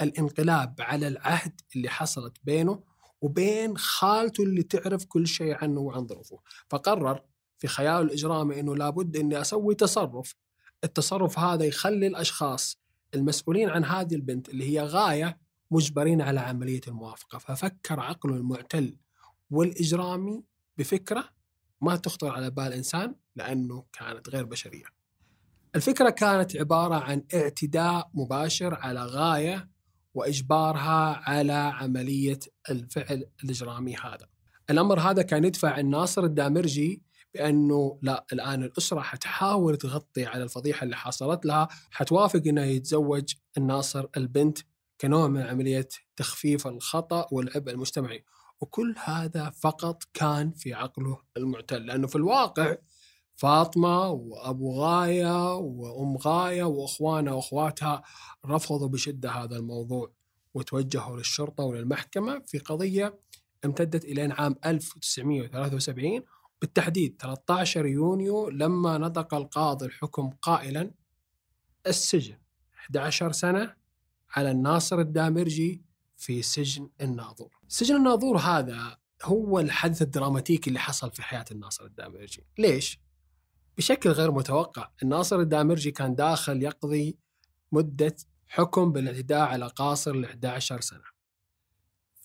الانقلاب 0.00 0.74
على 0.80 1.08
العهد 1.08 1.60
اللي 1.76 1.88
حصلت 1.88 2.36
بينه 2.44 2.82
وبين 3.20 3.76
خالته 3.76 4.42
اللي 4.42 4.62
تعرف 4.62 5.04
كل 5.04 5.26
شيء 5.26 5.54
عنه 5.62 5.80
وعن 5.80 6.06
ظروفه. 6.06 6.38
فقرر 6.68 7.22
في 7.58 7.68
خياله 7.68 8.00
الإجرامي 8.00 8.60
أنه 8.60 8.76
لابد 8.76 9.16
أني 9.16 9.40
أسوي 9.40 9.74
تصرف. 9.74 10.34
التصرف 10.84 11.38
هذا 11.38 11.64
يخلي 11.64 12.06
الأشخاص 12.06 12.78
المسؤولين 13.14 13.68
عن 13.68 13.84
هذه 13.84 14.14
البنت 14.14 14.48
اللي 14.48 14.70
هي 14.70 14.84
غاية 14.84 15.38
مجبرين 15.70 16.22
على 16.22 16.40
عملية 16.40 16.80
الموافقة. 16.88 17.38
ففكر 17.38 18.00
عقله 18.00 18.36
المعتل 18.36 18.96
والإجرامي 19.50 20.44
بفكرة 20.78 21.28
ما 21.80 21.96
تخطر 21.96 22.28
على 22.28 22.50
بال 22.50 22.72
إنسان 22.72 23.14
لأنه 23.36 23.84
كانت 23.92 24.28
غير 24.28 24.44
بشرية. 24.44 24.93
الفكرة 25.76 26.10
كانت 26.10 26.56
عبارة 26.56 26.94
عن 26.94 27.24
اعتداء 27.34 28.10
مباشر 28.14 28.74
على 28.74 29.04
غاية 29.04 29.68
وإجبارها 30.14 31.30
على 31.30 31.52
عملية 31.52 32.38
الفعل 32.70 33.24
الإجرامي 33.44 33.96
هذا. 33.96 34.28
الأمر 34.70 35.00
هذا 35.00 35.22
كان 35.22 35.44
يدفع 35.44 35.78
الناصر 35.78 36.24
الدامرجي 36.24 37.02
بأنه 37.34 37.98
لا 38.02 38.26
الآن 38.32 38.62
الأسرة 38.62 39.00
حتحاول 39.00 39.76
تغطي 39.76 40.26
على 40.26 40.42
الفضيحة 40.42 40.84
اللي 40.84 40.96
حصلت 40.96 41.46
لها 41.46 41.68
حتوافق 41.90 42.42
أنه 42.46 42.62
يتزوج 42.64 43.34
الناصر 43.58 44.06
البنت 44.16 44.58
كنوع 45.00 45.28
من 45.28 45.42
عملية 45.42 45.88
تخفيف 46.16 46.66
الخطأ 46.66 47.26
والعبء 47.32 47.72
المجتمعي. 47.72 48.24
وكل 48.60 48.94
هذا 49.04 49.50
فقط 49.50 50.02
كان 50.14 50.52
في 50.52 50.74
عقله 50.74 51.18
المعتل 51.36 51.86
لأنه 51.86 52.06
في 52.06 52.16
الواقع 52.16 52.76
فاطمة 53.36 54.08
وأبو 54.08 54.72
غاية 54.80 55.54
وأم 55.54 56.16
غاية 56.16 56.64
وأخوانها 56.64 57.32
وأخواتها 57.32 58.02
رفضوا 58.46 58.88
بشدة 58.88 59.30
هذا 59.30 59.56
الموضوع 59.56 60.12
وتوجهوا 60.54 61.16
للشرطة 61.16 61.64
وللمحكمة 61.64 62.42
في 62.46 62.58
قضية 62.58 63.18
امتدت 63.64 64.04
إلى 64.04 64.22
عام 64.22 64.54
1973 64.66 66.22
بالتحديد 66.60 67.16
13 67.20 67.86
يونيو 67.86 68.48
لما 68.48 68.98
نطق 68.98 69.34
القاضي 69.34 69.86
الحكم 69.86 70.30
قائلا 70.30 70.90
السجن 71.86 72.38
11 72.74 73.32
سنة 73.32 73.74
على 74.30 74.50
الناصر 74.50 74.98
الدامرجي 74.98 75.82
في 76.16 76.42
سجن 76.42 76.90
الناظور 77.00 77.58
سجن 77.68 77.96
الناظور 77.96 78.36
هذا 78.38 78.98
هو 79.22 79.60
الحدث 79.60 80.02
الدراماتيكي 80.02 80.68
اللي 80.68 80.80
حصل 80.80 81.10
في 81.10 81.22
حياة 81.22 81.44
الناصر 81.50 81.84
الدامرجي 81.84 82.46
ليش؟ 82.58 83.03
بشكل 83.76 84.10
غير 84.10 84.32
متوقع 84.32 84.90
الناصر 85.02 85.40
الدامرجي 85.40 85.90
كان 85.90 86.14
داخل 86.14 86.62
يقضي 86.62 87.18
مدة 87.72 88.16
حكم 88.46 88.92
بالاعتداء 88.92 89.40
على 89.40 89.66
قاصر 89.66 90.16
ل 90.16 90.24
11 90.24 90.80
سنة. 90.80 91.04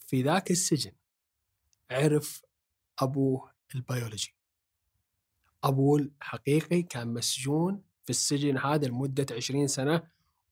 في 0.07 0.21
ذاك 0.21 0.51
السجن 0.51 0.91
عرف 1.91 2.41
أبوه 2.99 3.51
البيولوجي. 3.75 4.35
أبوه 5.63 5.99
الحقيقي 5.99 6.81
كان 6.81 7.13
مسجون 7.13 7.81
في 8.03 8.09
السجن 8.09 8.57
هذا 8.57 8.87
لمدة 8.87 9.25
20 9.31 9.67
سنة 9.67 10.03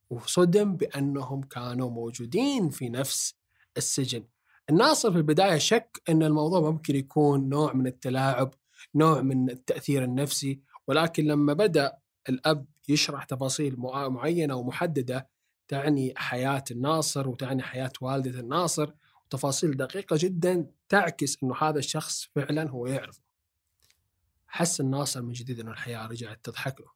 وصدم 0.10 0.75
بأنهم 0.75 1.42
كانوا 1.42 1.89
موجودين 1.89 2.70
في 2.70 2.89
نفس 2.89 3.36
السجن. 3.77 4.24
الناصر 4.70 5.12
في 5.12 5.18
البداية 5.18 5.58
شك 5.58 6.01
أن 6.10 6.24
الموضوع 6.24 6.60
ممكن 6.60 6.96
يكون 6.96 7.50
نوع 7.50 7.74
من 7.74 7.88
التلاعب 7.88 8.54
نوع 8.96 9.22
من 9.22 9.50
التأثير 9.50 10.04
النفسي 10.04 10.62
ولكن 10.88 11.25
لما 11.25 11.53
بدأ 11.53 11.98
الأب 12.29 12.65
يشرح 12.89 13.24
تفاصيل 13.24 13.75
معينة 14.10 14.56
ومحددة 14.56 15.27
تعني 15.67 16.13
حياة 16.17 16.63
الناصر 16.72 17.29
وتعني 17.29 17.63
حياة 17.63 17.91
والدة 18.01 18.39
الناصر 18.39 18.91
وتفاصيل 19.25 19.77
دقيقة 19.77 20.15
جدا 20.20 20.67
تعكس 20.89 21.38
أنه 21.44 21.56
هذا 21.56 21.79
الشخص 21.79 22.29
فعلا 22.36 22.70
هو 22.70 22.88
يعرفه. 22.88 23.22
حس 24.48 24.82
الناصر 24.82 25.22
من 25.22 25.34
جديد 25.34 25.60
أنه 25.60 25.72
الحياة 25.72 26.08
رجعت 26.08 26.39
تضحك 26.44 26.82
له. 26.82 26.88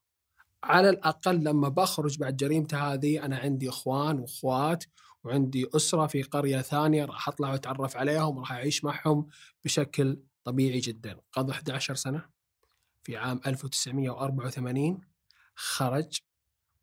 على 0.64 0.90
الأقل 0.90 1.44
لما 1.44 1.70
بخرج 1.70 2.18
بعد 2.18 2.38
جريمته 2.38 2.94
هذه 2.94 3.26
أنا 3.26 3.38
عندي 3.38 3.70
إخوان 3.70 4.20
وأخوات 4.20 4.84
وعندي 5.24 5.70
أسرة 5.76 6.08
في 6.08 6.24
قرية 6.24 6.62
ثانية 6.62 7.06
راح 7.06 7.28
أطلع 7.28 7.52
وأتعرف 7.52 7.98
عليهم 7.98 8.38
وراح 8.38 8.52
أعيش 8.52 8.84
معهم 8.84 9.28
بشكل 9.66 10.20
طبيعي 10.44 10.80
جدا. 10.80 11.20
قضى 11.32 11.52
11 11.52 11.96
سنة؟ 11.96 12.41
في 13.04 13.18
عام 13.18 13.42
1984 13.48 15.02
خرج. 15.56 16.20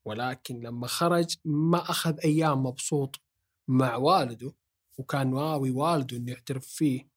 ولكن 0.04 0.60
لما 0.60 0.86
خرج 0.86 1.36
ما 1.44 1.90
أخذ 1.90 2.20
أيام 2.24 2.62
مبسوط 2.62 3.20
مع 3.68 3.96
والده 3.96 4.52
وكان 4.98 5.34
ناوي 5.34 5.70
والده 5.70 6.16
أنه 6.16 6.32
يعترف 6.32 6.66
فيه 6.66 7.08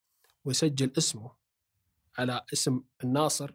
ويسجل 0.46 0.92
اسمه 0.98 1.32
على 2.18 2.46
اسم 2.54 2.82
الناصر 3.04 3.52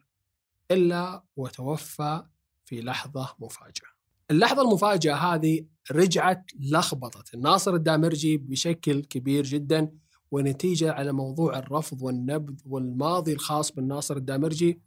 إلا 0.70 1.24
وتوفى 1.36 2.26
في 2.64 2.80
لحظة 2.80 3.34
مفاجئة 3.38 3.96
اللحظة 4.30 4.62
المفاجئة 4.62 5.14
هذه 5.14 5.66
رجعت 5.92 6.50
لخبطت 6.60 7.34
الناصر 7.34 7.74
الدامرجي 7.74 8.36
بشكل 8.36 9.04
كبير 9.04 9.44
جدا 9.44 9.98
ونتيجة 10.30 10.92
على 10.92 11.12
موضوع 11.12 11.58
الرفض 11.58 12.02
والنبذ 12.02 12.54
والماضي 12.66 13.32
الخاص 13.32 13.72
بالناصر 13.72 14.16
الدامرجي 14.16 14.80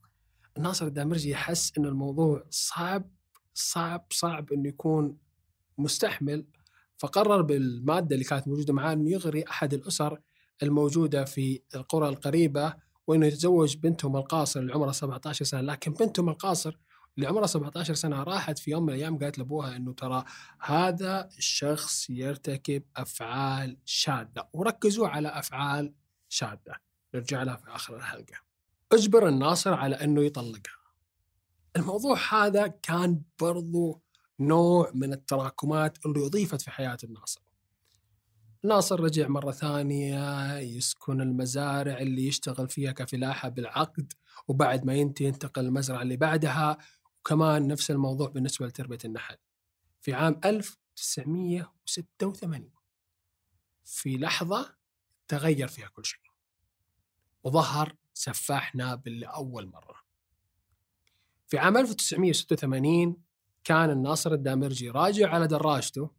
الناصر 0.60 0.88
الدامرجي 0.88 1.30
يحس 1.30 1.72
أن 1.78 1.86
الموضوع 1.86 2.44
صعب 2.50 3.10
صعب 3.54 4.06
صعب 4.12 4.54
أنه 4.54 4.70
يكون 4.70 5.18
مستحمل 5.78 6.46
فقرر 6.98 7.42
بالمادة 7.42 8.16
اللي 8.16 8.26
كانت 8.26 8.48
موجودة 8.48 8.74
معاه 8.74 8.94
أنه 8.94 9.12
يغري 9.12 9.44
أحد 9.50 9.74
الأسر 9.74 10.20
الموجودة 10.64 11.26
في 11.26 11.62
القرى 11.76 12.10
القريبة 12.10 12.74
وأنه 13.08 13.26
يتزوج 13.26 13.78
بنتهم 13.78 14.18
القاصر 14.18 14.60
اللي 14.60 14.74
عمرها 14.74 14.92
17 14.92 15.46
سنة. 15.46 15.62
لكن 15.62 15.94
بنتهم 15.94 16.30
القاصر 16.30 16.78
اللي 17.18 17.28
عمرها 17.28 17.48
17 17.48 17.94
سنة 17.94 18.24
راحت 18.24 18.60
في 18.60 18.72
يوم 18.72 18.84
من 18.84 18.94
الأيام 18.94 19.18
قالت 19.18 19.38
لأبوها 19.38 19.76
أنه 19.76 19.94
ترى 19.94 20.24
هذا 20.62 21.30
الشخص 21.38 22.10
يرتكب 22.10 22.84
أفعال 22.98 23.78
شاذة 23.86 24.50
وركزوا 24.54 25.08
على 25.08 25.28
أفعال 25.28 25.94
شاذة 26.30 26.76
نرجع 27.16 27.44
لها 27.44 27.56
في 27.56 27.76
آخر 27.76 27.96
الحلقة. 27.96 28.49
أجبر 28.92 29.28
الناصر 29.28 29.74
على 29.74 29.96
أنه 29.96 30.24
يطلقها. 30.24 30.80
الموضوع 31.76 32.18
هذا 32.32 32.68
كان 32.68 33.22
برضو 33.42 34.02
نوع 34.40 34.92
من 34.96 35.14
التراكمات 35.14 36.06
اللي 36.06 36.26
أضيفت 36.26 36.62
في 36.62 36.72
حياة 36.72 36.98
الناصر. 37.04 37.42
ناصر 38.64 39.00
رجع 39.00 39.28
مرة 39.28 39.52
ثانية 39.52 40.58
يسكن 40.58 41.22
المزارع 41.22 41.98
اللي 41.98 42.28
يشتغل 42.28 42.70
فيها 42.70 42.92
كفلاحة 42.92 43.50
بالعقد 43.50 44.14
وبعد 44.48 44.86
ما 44.86 44.94
ينتهي 44.94 45.28
ينتقل 45.28 45.66
المزرعة 45.66 46.02
اللي 46.02 46.18
بعدها 46.18 46.78
وكمان 47.20 47.68
نفس 47.68 47.92
الموضوع 47.92 48.30
بالنسبة 48.30 48.68
لتربية 48.68 48.98
النحل. 49.06 49.36
في 50.02 50.14
عام 50.14 50.40
1986 50.46 52.72
في 53.86 54.18
لحظة 54.18 54.76
تغير 55.28 55.68
فيها 55.68 55.88
كل 55.88 56.06
شيء. 56.06 56.20
وظهر 57.44 57.96
سفاح 58.20 58.76
نابل 58.76 59.20
لأول 59.20 59.68
مرة. 59.68 59.96
في 61.48 61.58
عام 61.58 61.78
1986 61.78 63.18
كان 63.64 63.90
الناصر 63.90 64.34
الدامرجي 64.34 64.90
راجع 64.90 65.30
على 65.30 65.48
دراجته 65.48 66.10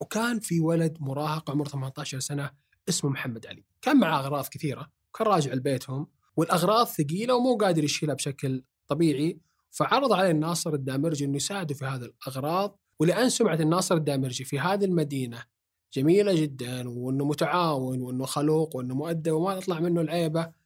وكان 0.00 0.40
في 0.40 0.60
ولد 0.60 0.96
مراهق 1.00 1.50
عمره 1.50 1.68
18 1.68 2.18
سنة 2.18 2.50
اسمه 2.88 3.10
محمد 3.10 3.46
علي. 3.46 3.64
كان 3.82 3.96
معه 3.96 4.20
أغراض 4.20 4.46
كثيرة 4.46 4.90
كان 5.18 5.26
راجع 5.26 5.52
لبيتهم 5.52 6.06
والأغراض 6.36 6.86
ثقيلة 6.86 7.34
ومو 7.34 7.56
قادر 7.56 7.84
يشيلها 7.84 8.14
بشكل 8.14 8.64
طبيعي. 8.88 9.40
فعرض 9.70 10.12
عليه 10.12 10.30
الناصر 10.30 10.74
الدامرجي 10.74 11.24
إنه 11.24 11.36
يساعده 11.36 11.74
في 11.74 11.84
هذه 11.84 12.04
الأغراض 12.04 12.78
ولأن 12.98 13.28
سمعة 13.28 13.54
الناصر 13.54 13.94
الدامرجي 13.94 14.44
في 14.44 14.60
هذه 14.60 14.84
المدينة 14.84 15.44
جميلة 15.92 16.34
جدا 16.34 16.88
وإنه 16.88 17.24
متعاون 17.24 18.00
وإنه 18.02 18.26
خلوق 18.26 18.76
وإنه 18.76 18.94
مؤدب 18.94 19.32
وما 19.32 19.60
تطلع 19.60 19.80
منه 19.80 20.00
العيبة. 20.00 20.59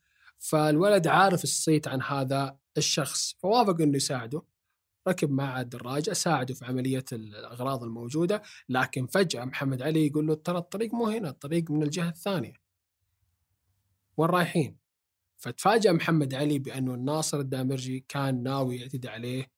فالولد 0.44 1.06
عارف 1.06 1.44
الصيت 1.44 1.88
عن 1.88 2.02
هذا 2.02 2.58
الشخص 2.76 3.32
فوافق 3.32 3.80
إنه 3.80 3.96
يساعده 3.96 4.42
ركب 5.08 5.30
معه 5.30 5.60
الدراجة 5.60 6.12
ساعده 6.12 6.54
في 6.54 6.64
عملية 6.64 7.04
الأغراض 7.12 7.82
الموجودة 7.82 8.42
لكن 8.68 9.06
فجأة 9.06 9.44
محمد 9.44 9.82
علي 9.82 10.06
يقول 10.06 10.26
له 10.26 10.34
ترى 10.34 10.58
الطريق 10.58 10.94
مو 10.94 11.06
هنا 11.06 11.28
الطريق 11.28 11.70
من 11.70 11.82
الجهة 11.82 12.08
الثانية 12.08 12.52
وين 14.16 14.30
رايحين؟ 14.30 14.76
فتفاجأ 15.36 15.92
محمد 15.92 16.34
علي 16.34 16.58
بأنه 16.58 16.94
الناصر 16.94 17.40
الدامرجي 17.40 18.04
كان 18.08 18.42
ناوي 18.42 18.76
يعتدي 18.76 19.08
عليه 19.08 19.50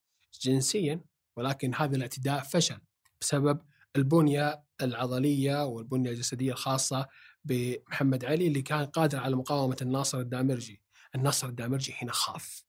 جنسيا 0.43 1.00
ولكن 1.37 1.75
هذا 1.75 1.97
الاعتداء 1.97 2.43
فشل 2.43 2.78
بسبب 3.21 3.61
البنية 3.97 4.62
العضلية 4.83 5.64
والبنية 5.64 6.11
الجسدية 6.11 6.52
الخاصة 6.52 7.07
بمحمد 7.47 8.25
علي 8.25 8.47
اللي 8.47 8.62
كان 8.62 8.85
قادر 8.85 9.19
على 9.19 9.37
مقاومة 9.37 9.76
الناصر 9.83 10.19
الدامرجي. 10.19 10.83
الناصر 11.15 11.49
الدامرجي 11.49 11.95
هنا 12.03 12.12
خاف 12.12 12.65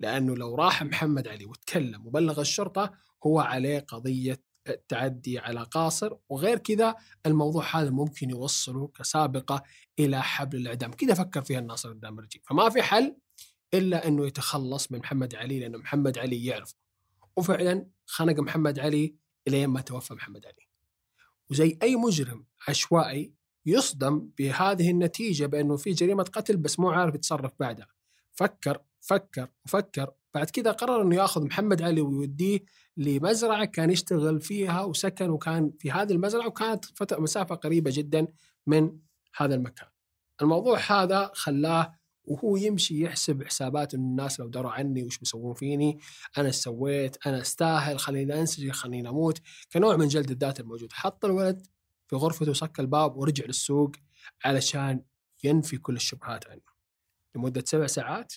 لأنه 0.00 0.36
لو 0.36 0.54
راح 0.54 0.82
محمد 0.82 1.28
علي 1.28 1.44
وتكلم 1.44 2.06
وبلغ 2.06 2.40
الشرطة 2.40 2.92
هو 3.26 3.40
عليه 3.40 3.78
قضية 3.78 4.42
التعدي 4.68 5.38
على 5.38 5.62
قاصر. 5.62 6.16
وغير 6.28 6.58
كذا 6.58 6.94
الموضوع 7.26 7.76
هذا 7.76 7.90
ممكن 7.90 8.30
يوصله 8.30 8.88
كسابقة 8.88 9.62
إلى 9.98 10.22
حبل 10.22 10.58
الإعدام. 10.58 10.92
كذا 10.92 11.14
فكر 11.14 11.42
فيها 11.42 11.58
الناصر 11.58 11.90
الدامرجي. 11.90 12.42
فما 12.46 12.70
في 12.70 12.82
حل 12.82 13.16
إلا 13.74 14.08
أنه 14.08 14.26
يتخلص 14.26 14.92
من 14.92 14.98
محمد 14.98 15.34
علي 15.34 15.60
لأنه 15.60 15.78
محمد 15.78 16.18
علي 16.18 16.44
يعرف 16.44 16.74
وفعلا 17.36 17.86
خنق 18.06 18.40
محمد 18.40 18.78
علي 18.78 19.14
إلين 19.48 19.66
ما 19.66 19.80
توفى 19.80 20.14
محمد 20.14 20.46
علي. 20.46 20.68
وزي 21.50 21.78
أي 21.82 21.96
مجرم 21.96 22.46
عشوائي 22.68 23.39
يصدم 23.66 24.28
بهذه 24.38 24.90
النتيجة 24.90 25.46
بأنه 25.46 25.76
في 25.76 25.90
جريمة 25.90 26.22
قتل 26.22 26.56
بس 26.56 26.80
مو 26.80 26.90
عارف 26.90 27.14
يتصرف 27.14 27.52
بعدها. 27.60 27.86
فكر 28.32 28.78
فكر 29.00 29.48
وفكر 29.64 30.10
بعد 30.34 30.50
كذا 30.50 30.72
قرر 30.72 31.02
إنه 31.02 31.16
يأخذ 31.16 31.44
محمد 31.44 31.82
علي 31.82 32.00
ويوديه 32.00 32.60
لمزرعة 32.96 33.64
كان 33.64 33.90
يشتغل 33.90 34.40
فيها 34.40 34.84
وسكن 34.84 35.30
وكان 35.30 35.72
في 35.78 35.90
هذه 35.90 36.12
المزرعة 36.12 36.46
وكانت 36.46 36.84
مسافة 37.12 37.54
قريبة 37.54 37.90
جدا 37.94 38.26
من 38.66 38.98
هذا 39.36 39.54
المكان. 39.54 39.88
الموضوع 40.42 40.78
هذا 40.78 41.30
خلاه 41.34 42.00
وهو 42.24 42.56
يمشي 42.56 43.02
يحسب 43.04 43.44
حسابات 43.44 43.94
إنه 43.94 44.04
الناس 44.04 44.40
لو 44.40 44.48
دروا 44.48 44.70
عني 44.70 45.04
وش 45.04 45.18
بيسوون 45.18 45.54
فيني، 45.54 45.98
أنا 46.38 46.46
إيش 46.46 46.56
سويت، 46.56 47.26
أنا 47.26 47.40
استاهل، 47.40 47.98
خليني 47.98 48.40
أنسجن، 48.40 48.72
خليني 48.72 49.08
أموت، 49.08 49.40
كنوع 49.72 49.96
من 49.96 50.08
جلد 50.08 50.30
الذات 50.30 50.60
الموجود، 50.60 50.92
حط 50.92 51.24
الولد 51.24 51.66
في 52.10 52.16
غرفته 52.16 52.50
وسك 52.50 52.80
الباب 52.80 53.16
ورجع 53.16 53.44
للسوق 53.44 53.92
علشان 54.44 55.00
ينفي 55.44 55.76
كل 55.76 55.96
الشبهات 55.96 56.48
عنه. 56.50 56.60
لمدة 57.36 57.64
سبع 57.66 57.86
ساعات 57.86 58.32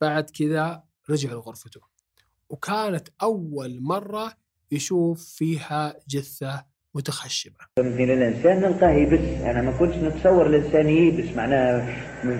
بعد 0.00 0.30
كذا 0.30 0.82
رجع 1.10 1.32
لغرفته. 1.32 1.80
وكانت 2.48 3.08
أول 3.22 3.80
مرة 3.80 4.32
يشوف 4.70 5.24
فيها 5.24 5.96
جثة 6.08 6.64
متخشبة. 6.94 7.64
من 7.78 8.10
الإنسان 8.10 8.60
نلقاه 8.60 8.90
يبس 8.90 9.40
أنا 9.40 9.62
ما 9.62 9.78
كنتش 9.78 9.96
نتصور 9.96 10.46
الإنسان 10.46 10.88
يبس 10.88 11.36
معناه 11.36 11.86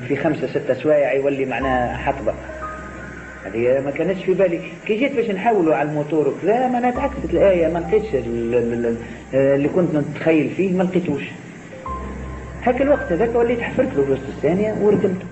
في 0.08 0.16
خمسة 0.16 0.50
ستة 0.50 0.82
سوايع 0.82 1.12
يولي 1.12 1.44
معناه 1.44 1.96
حطبة. 1.96 2.32
هذه 3.44 3.80
ما 3.84 3.90
كانتش 3.90 4.24
في 4.24 4.34
بالي. 4.34 4.72
كي 4.86 4.98
جيت 4.98 5.12
باش 5.12 5.30
نحولوا 5.30 5.74
على 5.74 5.88
الموتور 5.88 6.28
وكذا 6.28 6.68
ما 6.68 6.78
أنا 6.78 6.90
تعكست 6.90 7.30
الآية 7.30 7.72
ما 7.72 7.78
لقيتش 7.78 8.14
اللي 9.34 9.68
كنت 9.68 9.94
نتخيل 9.94 10.50
فيه 10.54 10.72
ما 10.72 10.82
لقيتوش. 10.82 11.22
هكا 12.62 12.84
الوقت 12.84 13.12
هذاك 13.12 13.34
وليت 13.34 13.60
حفرت 13.60 13.94
له 13.94 14.04
في 14.04 14.12
وسط 14.12 14.22
الثانية 14.22 14.84
وردمت 14.84 15.22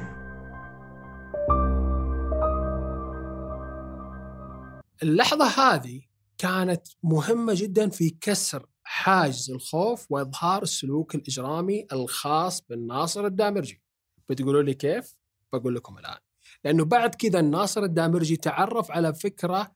اللحظة 5.03 5.47
هذه 5.47 6.01
كانت 6.39 6.83
مهمة 7.03 7.53
جدا 7.57 7.89
في 7.89 8.17
كسر 8.21 8.67
حاجز 8.83 9.51
الخوف 9.51 10.07
وإظهار 10.11 10.63
السلوك 10.63 11.15
الإجرامي 11.15 11.87
الخاص 11.93 12.67
بالناصر 12.69 13.27
الدامرجي. 13.27 13.83
بتقولوا 14.29 14.63
لي 14.63 14.75
كيف؟ 14.75 15.17
بقول 15.53 15.75
لكم 15.75 15.99
الآن. 15.99 16.19
لأنه 16.65 16.85
بعد 16.85 17.15
كذا 17.15 17.41
الناصر 17.41 17.83
الدامرجي 17.83 18.37
تعرف 18.37 18.91
على 18.91 19.15
فكرة 19.15 19.73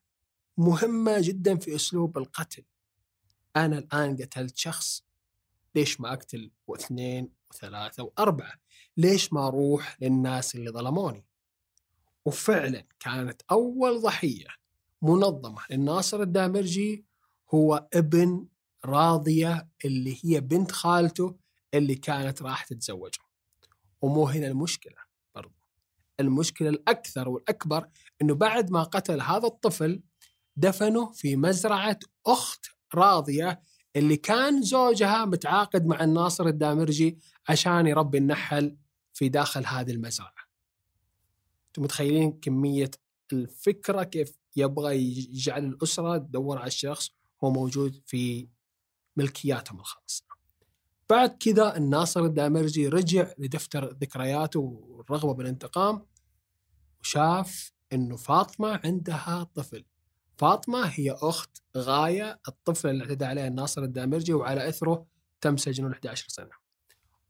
مهمة 0.59 1.21
جدا 1.21 1.57
في 1.57 1.75
أسلوب 1.75 2.19
القتل. 2.19 2.65
أنا 3.57 3.79
الآن 3.79 4.17
قتلت 4.17 4.57
شخص 4.57 5.05
ليش 5.75 6.01
ما 6.01 6.13
أقتل؟ 6.13 6.51
واثنين 6.67 7.29
وثلاثة 7.51 8.03
وأربعة. 8.03 8.53
ليش 8.97 9.33
ما 9.33 9.47
أروح 9.47 9.97
للناس 10.01 10.55
اللي 10.55 10.71
ظلموني؟ 10.71 11.25
وفعلا 12.25 12.85
كانت 13.01 13.43
أول 13.51 14.01
ضحية 14.01 14.47
منظمة 15.03 15.63
للناصر 15.71 16.23
الدامرجي 16.23 17.05
هو 17.55 17.89
ابن 17.95 18.47
راضية 18.85 19.69
اللي 19.85 20.19
هي 20.25 20.41
بنت 20.41 20.73
خالته 20.73 21.37
اللي 21.75 21.95
كانت 21.95 22.43
راح 22.43 22.65
تتزوجه. 22.65 23.21
ومو 24.03 24.27
هنا 24.27 24.47
المشكلة. 24.47 25.12
برضو 26.23 26.29
المشكلة 26.29 26.69
الأكثر 26.69 27.29
والأكبر 27.29 27.89
أنه 28.23 28.35
بعد 28.35 28.71
ما 28.71 28.83
قتل 28.83 29.21
هذا 29.21 29.47
الطفل 29.47 30.03
دفنه 30.57 31.13
في 31.13 31.37
مزرعة 31.37 31.99
أخت 32.27 32.67
راضية 32.95 33.63
اللي 33.97 34.17
كان 34.17 34.63
زوجها 34.63 35.25
متعاقد 35.25 35.87
مع 35.87 36.05
الناصر 36.05 36.47
الدامرجي 36.47 37.19
عشان 37.49 37.87
يربي 37.87 38.19
النحل 38.19 38.77
في 39.13 39.29
داخل 39.29 39.67
هذه 39.67 39.91
المزرعة. 39.91 40.35
أنتم 41.69 41.83
متخيلين 41.83 42.33
كمية 42.33 42.91
الفكرة 43.33 44.03
كيف 44.03 44.33
يبغى 44.57 44.97
يجعل 44.97 45.65
الأسرة 45.65 46.19
تدور 46.19 46.59
على 46.59 46.67
الشخص 46.67 47.11
هو 47.45 47.51
موجود 47.51 48.03
في 48.07 48.49
ملكياتهم 49.17 49.81
الخاصة. 49.81 50.25
بعد 51.11 51.31
كذا 51.31 51.77
الناصر 51.77 52.25
الدامرجي 52.25 52.89
رجع 52.89 53.33
لدفتر 53.39 53.97
ذكرياته 54.01 54.61
والرغبة 54.61 55.35
بالانتقام 55.35 56.07
وشاف 57.03 57.73
إنه 57.93 58.17
فاطمة 58.17 58.81
عندها 58.85 59.45
طفل. 59.55 59.85
فاطمة 60.37 60.85
هي 60.87 61.11
أخت 61.11 61.63
غاية 61.77 62.41
الطفل 62.49 62.89
اللي 62.89 63.05
اعتدى 63.05 63.25
عليه 63.25 63.47
الناصر 63.47 63.83
الدامرجي 63.83 64.33
وعلى 64.33 64.69
إثره 64.69 65.07
تم 65.41 65.57
سجنه 65.57 65.93
11 65.93 66.29
سنة. 66.29 66.51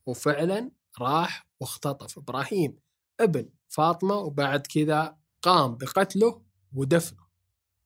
وفعلا 0.06 0.70
راح 1.00 1.46
واختطف 1.60 2.18
إبراهيم 2.18 2.78
ابن 3.20 3.48
فاطمة 3.68 4.14
وبعد 4.14 4.66
كذا 4.66 5.16
قام 5.42 5.76
بقتله 5.76 6.42
ودفنه. 6.72 7.22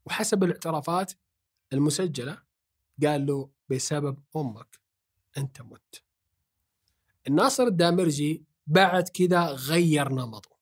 وحسب 0.07 0.44
الاعترافات 0.44 1.12
المسجلة 1.72 2.42
قال 3.03 3.27
له 3.27 3.51
بسبب 3.68 4.18
أمك 4.37 4.81
أنت 5.38 5.62
مت 5.62 6.03
الناصر 7.29 7.62
الدامرجي 7.62 8.44
بعد 8.66 9.09
كذا 9.09 9.46
غير 9.46 10.09
نمطه. 10.12 10.55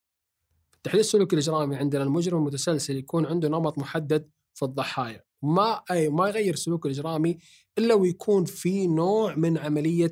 التحليل 0.85 1.01
السلوكي 1.01 1.37
الإجرامي 1.37 1.77
عندنا 1.77 2.03
المجرم 2.03 2.38
المتسلسل 2.38 2.97
يكون 2.97 3.27
عنده 3.27 3.49
نمط 3.49 3.79
محدد 3.79 4.31
في 4.55 4.64
الضحايا. 4.64 5.25
ما 5.42 5.83
أي 5.90 6.09
ما 6.09 6.29
يغير 6.29 6.57
سلوكه 6.57 6.87
الإجرامي 6.87 7.38
إلا 7.79 7.94
ويكون 7.94 8.44
في 8.44 8.87
نوع 8.87 9.35
من 9.35 9.59
عملية 9.59 10.11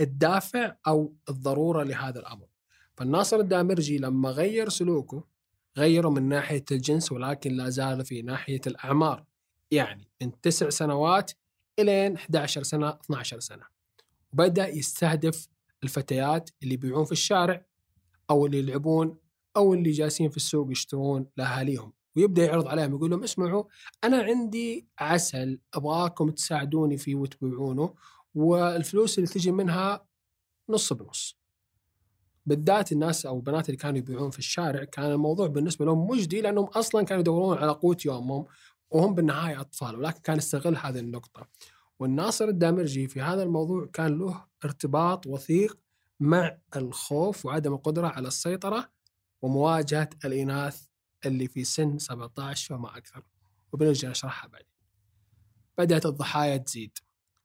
الدافع 0.00 0.76
أو 0.86 1.16
الضرورة 1.28 1.82
لهذا 1.82 2.20
الأمر. 2.20 2.46
فالناصر 2.96 3.40
الدامرجي 3.40 3.98
لما 3.98 4.30
غير 4.30 4.68
سلوكه 4.68 5.24
غيروا 5.78 6.12
من 6.12 6.28
ناحية 6.28 6.64
الجنس 6.70 7.12
ولكن 7.12 7.52
لا 7.52 7.70
زال 7.70 8.04
في 8.04 8.22
ناحية 8.22 8.60
الأعمار. 8.66 9.24
يعني 9.70 10.08
من 10.22 10.40
تسع 10.40 10.70
سنوات 10.70 11.32
إلى 11.78 12.14
11 12.14 12.62
سنة 12.62 12.88
12 12.88 13.40
سنة. 13.40 13.64
وبدأ 14.32 14.68
يستهدف 14.68 15.48
الفتيات 15.82 16.50
اللي 16.62 16.74
يبيعون 16.74 17.04
في 17.04 17.12
الشارع 17.12 17.66
أو 18.30 18.46
اللي 18.46 18.58
يلعبون 18.58 19.23
أو 19.56 19.74
اللي 19.74 19.90
جالسين 19.90 20.30
في 20.30 20.36
السوق 20.36 20.70
يشترون 20.70 21.26
لأهاليهم 21.36 21.92
ويبدأ 22.16 22.44
يعرض 22.44 22.68
عليهم 22.68 22.94
يقول 22.94 23.10
لهم 23.10 23.22
اسمعوا 23.22 23.64
أنا 24.04 24.22
عندي 24.22 24.88
عسل 24.98 25.60
أبغاكم 25.74 26.30
تساعدوني 26.30 26.96
فيه 26.96 27.14
وتبيعونه 27.14 27.94
والفلوس 28.34 29.18
اللي 29.18 29.28
تجي 29.28 29.52
منها 29.52 30.06
نص 30.68 30.92
بنص 30.92 31.38
بالذات 32.46 32.92
الناس 32.92 33.26
أو 33.26 33.36
البنات 33.36 33.68
اللي 33.68 33.76
كانوا 33.76 33.98
يبيعون 33.98 34.30
في 34.30 34.38
الشارع 34.38 34.84
كان 34.84 35.12
الموضوع 35.12 35.46
بالنسبة 35.46 35.84
لهم 35.84 36.06
مجدي 36.06 36.40
لأنهم 36.40 36.64
أصلا 36.64 37.04
كانوا 37.04 37.20
يدورون 37.20 37.58
على 37.58 37.72
قوت 37.72 38.04
يومهم 38.04 38.46
وهم 38.90 39.14
بالنهاية 39.14 39.60
أطفال 39.60 39.96
ولكن 39.96 40.20
كان 40.20 40.36
يستغل 40.38 40.76
هذه 40.76 40.98
النقطة. 40.98 41.48
والناصر 41.98 42.44
الدامرجي 42.44 43.08
في 43.08 43.20
هذا 43.20 43.42
الموضوع 43.42 43.86
كان 43.92 44.18
له 44.18 44.44
ارتباط 44.64 45.26
وثيق 45.26 45.78
مع 46.20 46.58
الخوف 46.76 47.46
وعدم 47.46 47.74
القدرة 47.74 48.06
على 48.06 48.28
السيطرة 48.28 48.90
ومواجهة 49.44 50.10
الإناث 50.24 50.86
اللي 51.26 51.48
في 51.48 51.64
سن 51.64 51.98
17 51.98 52.76
فما 52.76 52.96
أكثر. 52.96 53.22
وبنرجع 53.72 54.10
نشرحها 54.10 54.48
بعدين. 54.48 54.74
بدأت 55.78 56.06
الضحايا 56.06 56.56
تزيد 56.56 56.98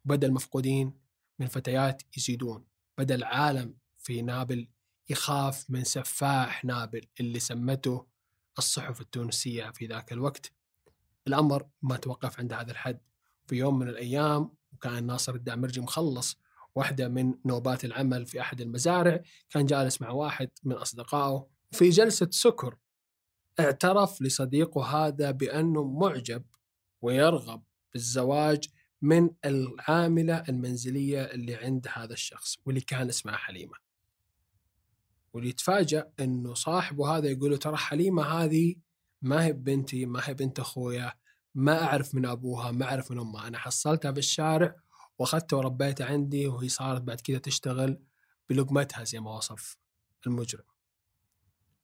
وبدأ 0.06 0.28
المفقودين 0.28 0.94
من 1.40 1.48
فتيات 1.48 2.02
يزيدون 2.18 2.66
بدأ 2.98 3.16
العالم 3.16 3.76
في 3.98 4.22
نابل 4.22 4.68
يخاف 5.10 5.70
من 5.70 5.84
سفاح 5.84 6.66
نابل 6.66 7.02
اللي 7.20 7.40
سمته 7.40 8.08
الصحف 8.58 9.02
التونسية 9.02 9.72
في 9.72 9.86
ذاك 9.86 10.12
الوقت 10.12 10.54
الأمر 11.28 11.68
ما 11.82 11.98
توقف 11.98 12.40
عند 12.40 12.54
هذا 12.54 12.72
الحد 12.72 13.00
في 13.48 13.56
يوم 13.56 13.80
من 13.80 13.88
الأيام 13.88 14.52
وكان 14.74 15.06
ناصر 15.06 15.36
الدامرجي 15.36 15.82
مخلص 15.82 16.38
واحدة 16.76 17.08
من 17.08 17.34
نوبات 17.46 17.86
العمل 17.86 18.26
في 18.26 18.42
أحد 18.42 18.62
المزارع 18.62 19.24
كان 19.50 19.66
جالس 19.66 20.02
مع 20.02 20.10
واحد 20.10 20.50
من 20.64 20.76
أصدقائه 20.76 21.59
في 21.72 21.90
جلسة 21.90 22.28
سكر 22.32 22.76
اعترف 23.60 24.22
لصديقه 24.22 24.86
هذا 24.86 25.32
بأنه 25.32 25.84
معجب 25.84 26.44
ويرغب 27.02 27.64
بالزواج 27.94 28.70
من 29.02 29.30
العاملة 29.46 30.44
المنزلية 30.50 31.22
اللي 31.22 31.56
عند 31.56 31.88
هذا 31.94 32.14
الشخص 32.14 32.58
واللي 32.66 32.82
كان 32.82 33.10
اسمها 33.10 33.36
حليمة. 33.36 33.78
واللي 35.34 35.50
يتفاجأ 35.50 36.12
إنه 36.20 36.54
صاحبه 36.54 37.18
هذا 37.18 37.28
يقول 37.28 37.52
له 37.52 37.58
ترى 37.58 37.78
حليمة 37.78 38.24
هذه 38.24 38.76
ما 39.22 39.46
هي 39.46 39.54
بنتي 39.54 40.06
ما 40.06 40.22
هي 40.24 40.34
بنت 40.34 40.60
أخويا 40.60 41.14
ما 41.56 41.84
أعرف 41.84 42.16
من 42.16 42.26
أبوها 42.26 42.72
ما 42.72 42.86
أعرف 42.86 43.12
من 43.12 43.20
أمها. 43.20 43.48
أنا 43.48 43.58
حصلتها 43.58 44.12
في 44.12 44.20
الشارع 44.20 44.76
وأخذتها 45.20 45.58
وربيتها 45.58 46.08
عندي 46.08 46.48
وهي 46.48 46.70
صارت 46.70 47.02
بعد 47.02 47.22
كذا 47.22 47.38
تشتغل 47.38 48.00
بلقمتها 48.50 49.04
زي 49.04 49.20
ما 49.20 49.38
وصف 49.38 49.78
المجرم. 50.28 50.69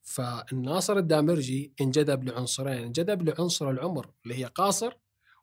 فالناصر 0.06 0.98
الدامرجي 0.98 1.74
انجذب 1.82 2.24
لعنصرين 2.24 2.84
انجذب 2.84 3.22
لعنصر 3.22 3.70
العمر 3.70 4.12
اللي 4.24 4.36
هي 4.36 4.46
قاصر 4.46 4.94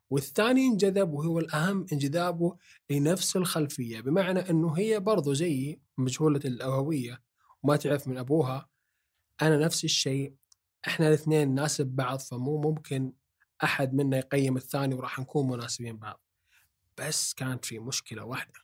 والثاني 0.09 0.67
انجذب 0.67 1.13
وهو 1.13 1.39
الأهم 1.39 1.85
انجذابه 1.93 2.57
لنفس 2.89 3.35
الخلفية 3.35 4.01
بمعنى 4.01 4.39
أنه 4.39 4.77
هي 4.77 4.99
برضو 4.99 5.33
زي 5.33 5.79
مجهولة 5.97 6.39
الهوية 6.45 7.21
وما 7.63 7.75
تعرف 7.75 8.07
من 8.07 8.17
أبوها 8.17 8.69
أنا 9.41 9.57
نفس 9.57 9.83
الشيء 9.83 10.33
إحنا 10.87 11.07
الاثنين 11.07 11.47
نناسب 11.47 11.87
بعض 11.87 12.19
فمو 12.19 12.61
ممكن 12.61 13.13
أحد 13.63 13.93
منا 13.93 14.17
يقيم 14.17 14.57
الثاني 14.57 14.95
وراح 14.95 15.19
نكون 15.19 15.49
مناسبين 15.49 15.97
بعض. 15.97 16.21
بس 16.97 17.33
كانت 17.33 17.65
في 17.65 17.79
مشكلة 17.79 18.25
واحدة. 18.25 18.59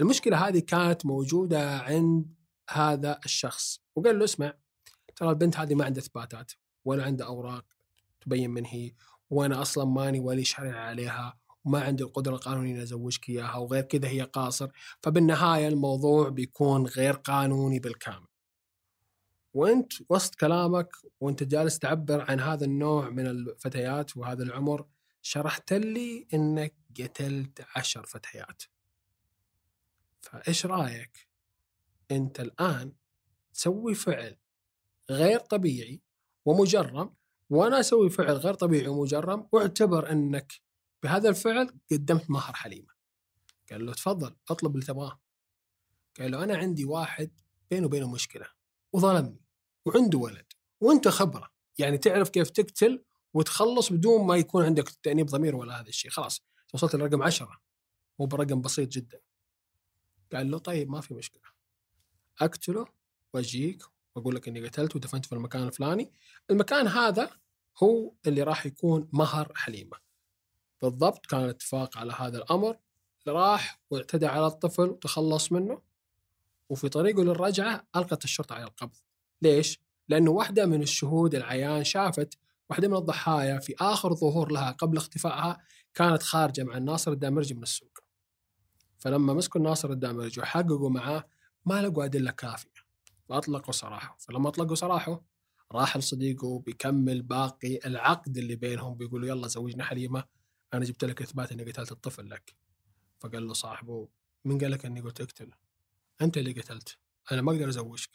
المشكلة 0.00 0.48
هذه 0.48 0.58
كانت 0.58 1.06
موجودة 1.06 1.78
عند 1.78 2.34
هذا 2.70 3.20
الشخص. 3.24 3.80
وقال 3.96 4.18
له 4.18 4.24
اسمع 4.24 4.54
ترى 5.22 5.30
البنت 5.30 5.56
هذه 5.56 5.74
ما 5.74 5.84
عندها 5.84 6.02
إثباتات 6.02 6.52
ولا 6.84 7.04
عندها 7.04 7.26
أوراق 7.26 7.64
تبين 8.20 8.50
من 8.50 8.66
هي 8.66 8.92
وأنا 9.30 9.62
أصلا 9.62 9.84
ماني 9.84 10.20
ولي 10.20 10.44
شرعي 10.44 10.70
عليها 10.70 11.38
وما 11.64 11.80
عندي 11.80 12.02
القدرة 12.02 12.34
القانونية 12.34 12.74
إني 12.74 12.82
أزوجك 12.82 13.28
إياها 13.28 13.56
وغير 13.56 13.82
كذا 13.82 14.08
هي 14.08 14.22
قاصر 14.22 14.70
فبالنهاية 15.00 15.68
الموضوع 15.68 16.28
بيكون 16.28 16.86
غير 16.86 17.12
قانوني 17.12 17.78
بالكامل. 17.78 18.26
وأنت 19.54 19.92
وسط 20.08 20.34
كلامك 20.34 20.88
وأنت 21.20 21.42
جالس 21.42 21.78
تعبر 21.78 22.30
عن 22.30 22.40
هذا 22.40 22.64
النوع 22.64 23.10
من 23.10 23.26
الفتيات 23.26 24.16
وهذا 24.16 24.42
العمر 24.42 24.86
شرحت 25.22 25.72
لي 25.72 26.26
إنك 26.34 26.74
قتلت 27.00 27.66
عشر 27.76 28.06
فتيات. 28.06 28.62
فإيش 30.20 30.66
رأيك؟ 30.66 31.28
أنت 32.10 32.40
الآن 32.40 32.92
تسوي 33.52 33.94
فعل 33.94 34.41
غير 35.10 35.40
طبيعي 35.40 36.02
ومجرم 36.44 37.14
وأنا 37.50 37.80
أسوي 37.80 38.10
فعل 38.10 38.34
غير 38.36 38.54
طبيعي 38.54 38.88
ومجرم 38.88 39.48
واعتبر 39.52 40.10
أنك 40.10 40.52
بهذا 41.02 41.28
الفعل 41.28 41.80
قدمت 41.92 42.30
مهر 42.30 42.54
حليمة. 42.54 42.92
قال 43.70 43.86
له 43.86 43.92
تفضل 43.92 44.36
أطلب 44.50 44.74
اللي 44.74 44.86
تبغاه. 44.86 45.20
قال 46.18 46.30
له 46.30 46.44
أنا 46.44 46.56
عندي 46.56 46.84
واحد 46.84 47.40
بينه 47.70 47.86
وبينه 47.86 48.12
مشكلة 48.12 48.46
وظلمني 48.92 49.44
وعنده 49.84 50.18
ولد 50.18 50.52
وأنت 50.80 51.08
خبرة. 51.08 51.52
يعني 51.78 51.98
تعرف 51.98 52.28
كيف 52.28 52.50
تقتل 52.50 53.04
وتخلص 53.34 53.92
بدون 53.92 54.26
ما 54.26 54.36
يكون 54.36 54.64
عندك 54.64 54.88
تأنيب 54.88 55.26
ضمير 55.26 55.56
ولا 55.56 55.80
هذا 55.80 55.88
الشيء. 55.88 56.10
خلاص 56.10 56.42
وصلت 56.74 56.96
لرقم 56.96 57.22
عشرة. 57.22 57.60
مو 58.18 58.26
برقم 58.26 58.60
بسيط 58.60 58.88
جدا. 58.88 59.20
قال 60.32 60.50
له 60.50 60.58
طيب 60.58 60.90
ما 60.90 61.00
في 61.00 61.14
مشكلة. 61.14 61.42
أقتله 62.40 62.86
وأجيك 63.34 63.82
واقول 64.16 64.34
لك 64.34 64.48
إني 64.48 64.68
قتلت 64.68 64.96
ودفنت 64.96 65.26
في 65.26 65.32
المكان 65.32 65.62
الفلاني. 65.62 66.12
المكان 66.50 66.86
هذا 66.86 67.30
هو 67.82 68.12
اللي 68.26 68.42
راح 68.42 68.66
يكون 68.66 69.08
مهر 69.12 69.52
حليمة. 69.54 69.96
بالضبط 70.82 71.26
كان 71.26 71.44
الاتفاق 71.44 71.98
على 71.98 72.12
هذا 72.12 72.38
الأمر. 72.38 72.78
راح 73.28 73.80
واعتدى 73.90 74.26
على 74.26 74.46
الطفل 74.46 74.82
وتخلص 74.82 75.52
منه 75.52 75.82
وفي 76.68 76.88
طريقه 76.88 77.24
للرجعة 77.24 77.86
ألقت 77.96 78.24
الشرطة 78.24 78.54
على 78.54 78.64
القبض. 78.64 78.96
ليش؟ 79.42 79.80
لأنه 80.08 80.30
واحدة 80.30 80.66
من 80.66 80.82
الشهود 80.82 81.34
العيان 81.34 81.84
شافت 81.84 82.38
واحدة 82.70 82.88
من 82.88 82.96
الضحايا 82.96 83.58
في 83.58 83.74
آخر 83.80 84.14
ظهور 84.14 84.52
لها 84.52 84.70
قبل 84.70 84.96
اختفائها 84.96 85.58
كانت 85.94 86.22
خارجة 86.22 86.64
مع 86.64 86.76
الناصر 86.76 87.12
الدامرجي 87.12 87.54
من 87.54 87.62
السوق. 87.62 87.98
فلما 88.98 89.34
مسكوا 89.34 89.60
الناصر 89.60 89.90
الدامرجي 89.90 90.40
وحققوا 90.40 90.90
معاه 90.90 91.24
ما 91.66 91.82
لقوا 91.82 92.04
أدلة 92.04 92.30
كافية. 92.30 92.71
فاطلقوا 93.32 93.72
سراحه 93.72 94.16
فلما 94.20 94.48
اطلقوا 94.48 94.74
سراحه 94.74 95.22
راح 95.72 95.96
لصديقه 95.96 96.58
بيكمل 96.58 97.22
باقي 97.22 97.78
العقد 97.86 98.38
اللي 98.38 98.56
بينهم 98.56 98.94
بيقولوا 98.94 99.28
يلا 99.28 99.48
زوجنا 99.48 99.84
حليمة 99.84 100.24
أنا 100.74 100.84
جبت 100.84 101.04
لك 101.04 101.22
إثبات 101.22 101.52
إني 101.52 101.64
قتلت 101.64 101.92
الطفل 101.92 102.30
لك. 102.30 102.56
فقال 103.20 103.46
له 103.46 103.52
صاحبه 103.52 104.08
من 104.44 104.58
قال 104.58 104.70
لك 104.70 104.86
إني 104.86 105.00
قلت 105.00 105.20
اقتله 105.20 105.54
أنت 106.20 106.38
اللي 106.38 106.52
قتلت 106.52 106.98
أنا 107.32 107.42
ما 107.42 107.52
أقدر 107.52 107.68
أزوجك. 107.68 108.10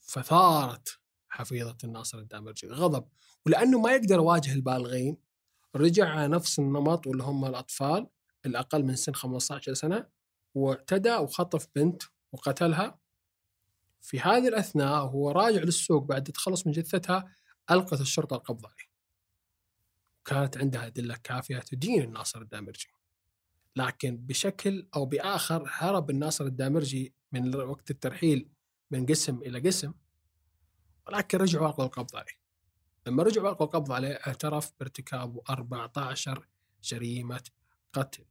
فثارت 0.00 0.98
حفيظة 1.28 1.76
الناصر 1.84 2.18
الدامرجي 2.18 2.68
غضب. 2.68 3.08
ولأنه 3.46 3.80
ما 3.80 3.92
يقدر 3.92 4.14
يواجه 4.14 4.52
البالغين 4.52 5.16
رجع 5.76 6.08
على 6.08 6.28
نفس 6.28 6.58
النمط 6.58 7.06
واللي 7.06 7.22
هم 7.22 7.44
الأطفال 7.44 8.06
الأقل 8.46 8.82
من 8.84 8.96
سن 8.96 9.14
15 9.14 9.74
سنة 9.74 10.06
واعتدى 10.54 11.14
وخطف 11.16 11.66
بنت 11.74 12.02
وقتلها. 12.32 13.05
في 14.02 14.20
هذه 14.20 14.48
الأثناء 14.48 15.04
وهو 15.04 15.30
راجع 15.30 15.60
للسوق 15.60 16.04
بعد 16.04 16.26
التخلص 16.26 16.66
من 16.66 16.72
جثتها 16.72 17.36
ألقت 17.70 18.00
الشرطة 18.00 18.36
القبض 18.36 18.66
عليه 18.66 18.86
كانت 20.24 20.58
عندها 20.58 20.86
أدلة 20.86 21.16
كافية 21.24 21.58
تدين 21.58 22.02
الناصر 22.02 22.40
الدامرجي. 22.40 22.88
لكن 23.76 24.16
بشكل 24.16 24.88
أو 24.96 25.06
بآخر 25.06 25.64
هرب 25.72 26.10
الناصر 26.10 26.44
الدامرجي 26.44 27.14
من 27.32 27.56
وقت 27.56 27.90
الترحيل 27.90 28.48
من 28.90 29.06
قسم 29.06 29.38
إلى 29.38 29.58
قسم 29.58 29.92
ولكن 31.06 31.38
رجعوا 31.38 31.68
ألقوا 31.68 31.84
القبض 31.84 32.16
عليه 32.16 32.36
لما 33.06 33.22
رجعوا 33.22 33.50
ألقوا 33.50 33.66
القبض 33.66 33.92
عليه 33.92 34.14
اعترف 34.26 34.72
بارتكابه 34.80 35.42
14 35.50 36.48
جريمة 36.82 37.42
قتل 37.92 38.24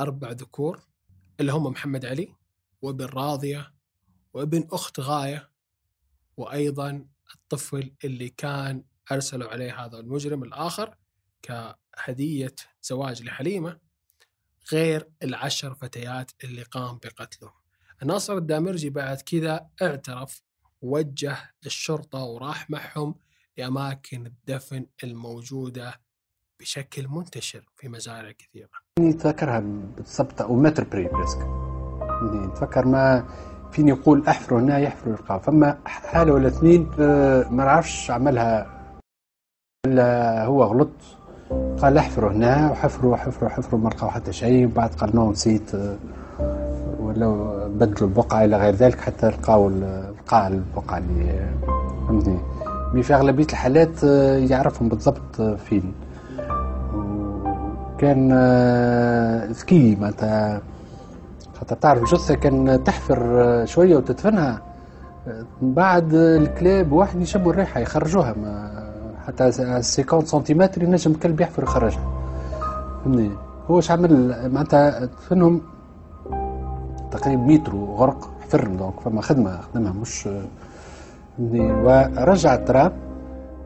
أربع 0.00 0.30
ذكور 0.30 0.80
اللي 1.40 1.52
هم 1.52 1.64
محمد 1.66 2.04
علي 2.04 2.34
وابن 2.82 3.04
راضية 3.04 3.74
وابن 4.34 4.68
أخت 4.72 5.00
غاية 5.00 5.50
وأيضا 6.36 7.06
الطفل 7.34 7.92
اللي 8.04 8.28
كان 8.28 8.84
أرسلوا 9.12 9.50
عليه 9.50 9.84
هذا 9.84 9.98
المجرم 9.98 10.42
الآخر 10.42 10.96
كهدية 11.42 12.54
زواج 12.82 13.22
لحليمة 13.22 13.78
غير 14.72 15.08
العشر 15.22 15.74
فتيات 15.74 16.32
اللي 16.44 16.62
قام 16.62 16.98
بقتلهم. 16.98 17.52
الناصر 18.02 18.36
الدامرجي 18.36 18.90
بعد 18.90 19.20
كذا 19.20 19.66
اعترف 19.82 20.42
وجه 20.82 21.36
الشرطة 21.66 22.24
وراح 22.24 22.70
معهم 22.70 23.14
لأماكن 23.56 24.26
الدفن 24.26 24.86
الموجودة 25.04 26.00
بشكل 26.60 27.08
منتشر 27.08 27.68
في 27.76 27.88
مزارع 27.88 28.32
كثيرة. 28.32 28.70
نتذكرها 29.00 29.60
بالضبط 29.60 30.42
أو 30.42 30.56
متر 30.56 30.84
بري 30.84 31.08
نتفكر 32.24 32.86
ما 32.86 33.28
فيني 33.74 33.90
يقول 33.90 34.22
احفروا 34.28 34.60
هنا 34.60 34.78
يحفروا 34.78 35.12
يلقاو 35.14 35.38
فما 35.38 35.76
حالة 35.84 36.32
ولا 36.32 36.48
اثنين 36.48 36.88
آه، 37.00 37.44
ما 37.50 37.64
نعرفش 37.64 38.10
عملها. 38.10 38.66
ولا 39.86 40.44
هو 40.44 40.62
غلط. 40.64 40.88
قال 41.82 41.98
احفروا 41.98 42.30
هنا 42.30 42.70
وحفروا 42.70 43.16
حفروا 43.16 43.50
حفروا 43.50 43.80
ما 43.80 43.88
لقاو 43.88 44.10
حتى 44.10 44.32
شيء. 44.32 44.66
وبعد 44.66 44.90
قال 44.90 45.16
نو 45.16 45.30
نسيت. 45.30 45.74
آه، 45.74 45.96
ولا 47.00 47.28
بدلوا 47.68 48.08
البقعة 48.08 48.44
إلى 48.44 48.56
غير 48.56 48.74
ذلك 48.74 49.00
حتى 49.00 49.28
لقاو 49.28 49.68
القاع 49.68 50.46
البقعة 50.46 50.98
اللي 50.98 51.48
فهمتني. 52.08 52.38
مي 52.94 53.02
في 53.02 53.14
أغلبية 53.14 53.44
الحالات 53.44 54.04
آه، 54.04 54.38
يعرفهم 54.38 54.88
بالضبط 54.88 55.42
فين. 55.42 55.94
وكان 57.94 58.32
ذكي 59.52 59.96
معناتها. 59.96 60.62
خاطر 61.60 61.76
تعرف 61.76 62.02
الجثة 62.02 62.34
كان 62.34 62.84
تحفر 62.84 63.18
شوية 63.66 63.96
وتدفنها. 63.96 64.62
بعد 65.62 66.14
الكلاب 66.14 66.92
واحد 66.92 67.20
يشموا 67.20 67.52
الريحة 67.52 67.80
يخرجوها 67.80 68.32
ما 68.42 68.84
حتى 69.26 69.52
50 69.52 70.24
سنتيمتر 70.24 70.82
ينجم 70.82 71.10
الكلب 71.10 71.40
يحفر 71.40 71.62
يخرجها 71.62 72.12
فهمني 73.04 73.30
هو 73.70 73.78
اش 73.78 73.90
عمل؟ 73.90 74.34
معناتها 74.52 75.04
دفنهم 75.04 75.60
تقريبا 77.10 77.42
متر 77.42 77.74
وغرق 77.74 78.30
حفرهم 78.42 78.76
donc 78.76 79.00
فما 79.00 79.20
خدمة 79.22 79.60
خدمها 79.60 79.92
مش 79.92 80.28
ورجع 81.38 82.54
التراب. 82.54 82.92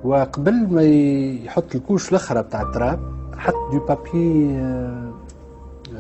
وقبل 0.05 0.69
ما 0.75 0.83
يحط 0.83 1.75
ال 1.75 1.80
couche 1.80 2.11
الأخرى 2.11 2.43
بتاع 2.43 2.63
التراب 2.63 3.01
حط 3.39 3.55
du 3.73 3.79
papier 3.89 4.57
آه، 4.57 5.13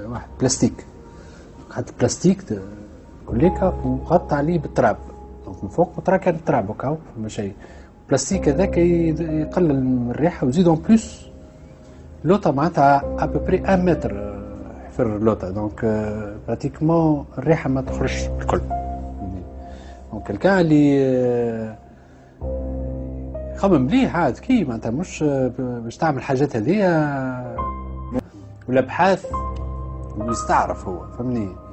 واحد 0.08 0.28
بلاستيك. 0.40 0.86
حط 1.78 1.94
بلاستيك 1.98 2.44
كليكا 3.26 3.74
وغطى 3.84 4.34
عليه 4.36 4.58
بالتراب. 4.58 4.96
من 5.62 5.68
فوق 5.68 5.92
وترى 5.98 6.18
كان 6.18 6.34
التراب 6.34 6.70
وكاو 6.70 6.96
فما 7.16 7.28
شيء 7.28 7.52
البلاستيك 8.04 8.48
هذاك 8.48 8.78
يقلل 8.78 9.84
من 9.84 10.10
الريحة 10.10 10.46
ويزيد 10.46 10.68
en 10.68 10.76
plus 10.76 11.26
لوطا 12.24 12.50
معناتها 12.50 13.02
à 13.18 13.23
peu 13.24 13.39
près 13.39 13.60
1 13.60 13.84
متر 13.84 14.40
حفر 14.86 15.18
لوطا 15.18 15.50
donc 15.50 15.84
pratiquement 16.46 17.24
الريحة 17.38 17.70
ما 17.70 17.80
تخرجش 17.80 18.26
الكل 18.40 18.60
دونك 20.12 20.30
الكان 20.30 20.60
اللي 20.60 21.76
خمم 23.56 23.82
مليح 23.82 24.16
عاد. 24.16 24.38
كي؟ 24.38 24.64
معناتها 24.64 24.90
مش 24.90 25.24
باش 25.58 25.96
تعمل 25.96 26.22
حاجات 26.22 26.56
هذيا. 26.56 27.56
والابحاث 28.68 29.26
يستعرف 30.20 30.88
هو 30.88 31.06
فهمني؟ 31.18 31.67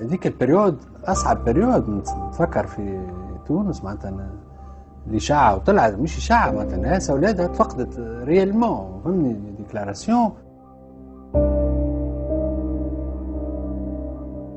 هذيك 0.00 0.26
ال 0.26 0.32
période 0.32 0.76
أصعب 1.04 1.44
période 1.44 1.90
نتفكر 1.90 2.66
في 2.66 3.06
تونس 3.46 3.84
معناتها 3.84 4.30
الاشاعه 5.06 5.56
وطلعت 5.56 5.94
مش 5.94 6.18
اشاعه 6.18 6.50
معناتها 6.50 6.76
ناس 6.76 7.10
أولادها 7.10 7.46
تفقدت 7.46 7.98
réellement 8.24 9.00
فهمني؟ 9.04 9.54
déclaration. 9.58 10.32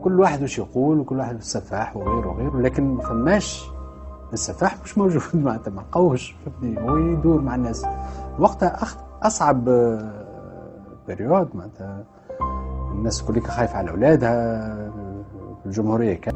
كل 0.04 0.20
واحد 0.20 0.44
وش 0.44 0.58
يقول 0.58 1.00
وكل 1.00 1.18
واحد 1.20 1.36
السفاح 1.36 1.98
وغيره 1.98 2.28
وغيره 2.28 2.62
لكن 2.62 2.84
ما 2.84 3.04
فماش 3.04 3.70
السفاح 4.34 4.78
مش 4.84 4.98
موجود 4.98 5.22
معناتها 5.46 5.72
ما 5.72 5.84
قوش 5.92 6.36
فهمني؟ 6.46 6.82
هو 6.82 6.98
يدور 6.98 7.42
مع 7.42 7.56
الناس. 7.56 7.86
وقتها 8.40 8.78
آه، 9.70 10.12
période 11.08 11.50
معناتها 11.56 12.04
الناس 12.92 13.22
كلها 13.22 13.48
خايفه 13.48 13.78
على 13.78 13.90
اولادها 13.92 14.68
في 15.62 15.66
الجمهورية 15.66 16.14
كان. 16.14 16.36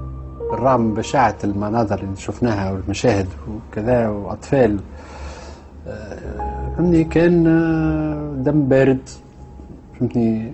بالرغم 0.52 0.82
من 0.82 0.94
بشاعه 0.94 1.36
المناظر 1.44 2.00
اللي 2.00 2.16
شفناها 2.16 2.72
والمشاهد 2.72 3.28
وكذا 3.50 4.08
وأطفال 4.10 4.80
آه، 5.88 6.18
فهمني 6.78 7.04
كان 7.04 7.48
آه، 7.48 8.44
دم 8.44 8.68
بارد 8.68 9.10
فهمتني 10.00 10.52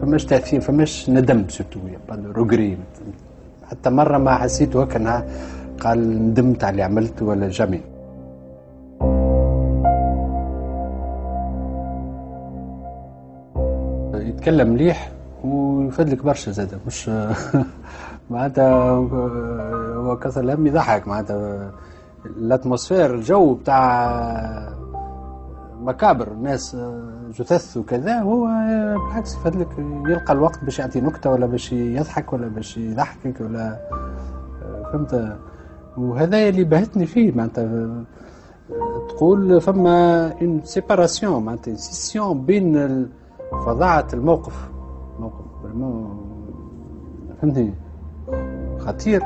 فماش 0.00 0.24
تأثير 0.24 0.60
فماش 0.60 1.10
ندم 1.10 1.44
surtout 1.48 1.80
regret 2.36 2.78
حتى 3.70 3.90
مرة 3.90 4.18
ما 4.18 4.34
حسيت 4.34 4.76
هكا 4.76 4.96
إنها 4.96 5.24
قال 5.80 6.28
ندمت 6.28 6.64
على 6.64 6.70
اللي 6.70 6.82
عملته 6.82 7.26
ولا 7.26 7.48
جميع. 7.48 7.80
يتكلم 14.44 14.70
مليح 14.72 15.12
ويفدلك 15.44 16.24
برشا 16.24 16.50
زاد 16.52 16.78
مش 16.86 17.10
معناتها 18.30 18.90
هو 19.96 20.16
كسر 20.18 20.40
الهم 20.40 20.66
يضحك 20.66 21.08
معناتها. 21.08 21.70
ال 22.26 22.34
atmosphère 22.34 23.14
الجو 23.14 23.54
بتاع 23.54 24.72
مكابر 25.80 26.28
الناس 26.32 26.76
جثث 27.38 27.76
وكذا 27.76 28.20
هو 28.20 28.44
بالعكس 29.08 29.34
يفدلك 29.34 29.68
يلقى 30.08 30.32
الوقت 30.32 30.64
باش 30.64 30.78
يعطي 30.78 31.00
نكتة 31.00 31.30
ولا 31.30 31.46
باش 31.46 31.72
يضحك 31.72 32.32
ولا 32.32 32.48
باش 32.48 32.76
يضحكك 32.76 33.40
ولا 33.40 33.78
فهمت؟ 34.92 35.36
وهذا 35.96 36.48
اللي 36.48 36.64
بهتني 36.64 37.06
فيه 37.06 37.32
معناتها. 37.32 37.88
تقول 39.08 39.60
فما 39.60 40.26
une 40.42 40.60
séparation 40.64 41.44
معناتها 41.44 41.74
scission 41.74 42.44
بين 42.46 42.76
ال- 42.76 43.08
فظاعة 43.66 44.08
الموقف 44.12 44.68
موقف 45.18 45.44
فهمتني 47.40 47.74
خطير 48.80 49.22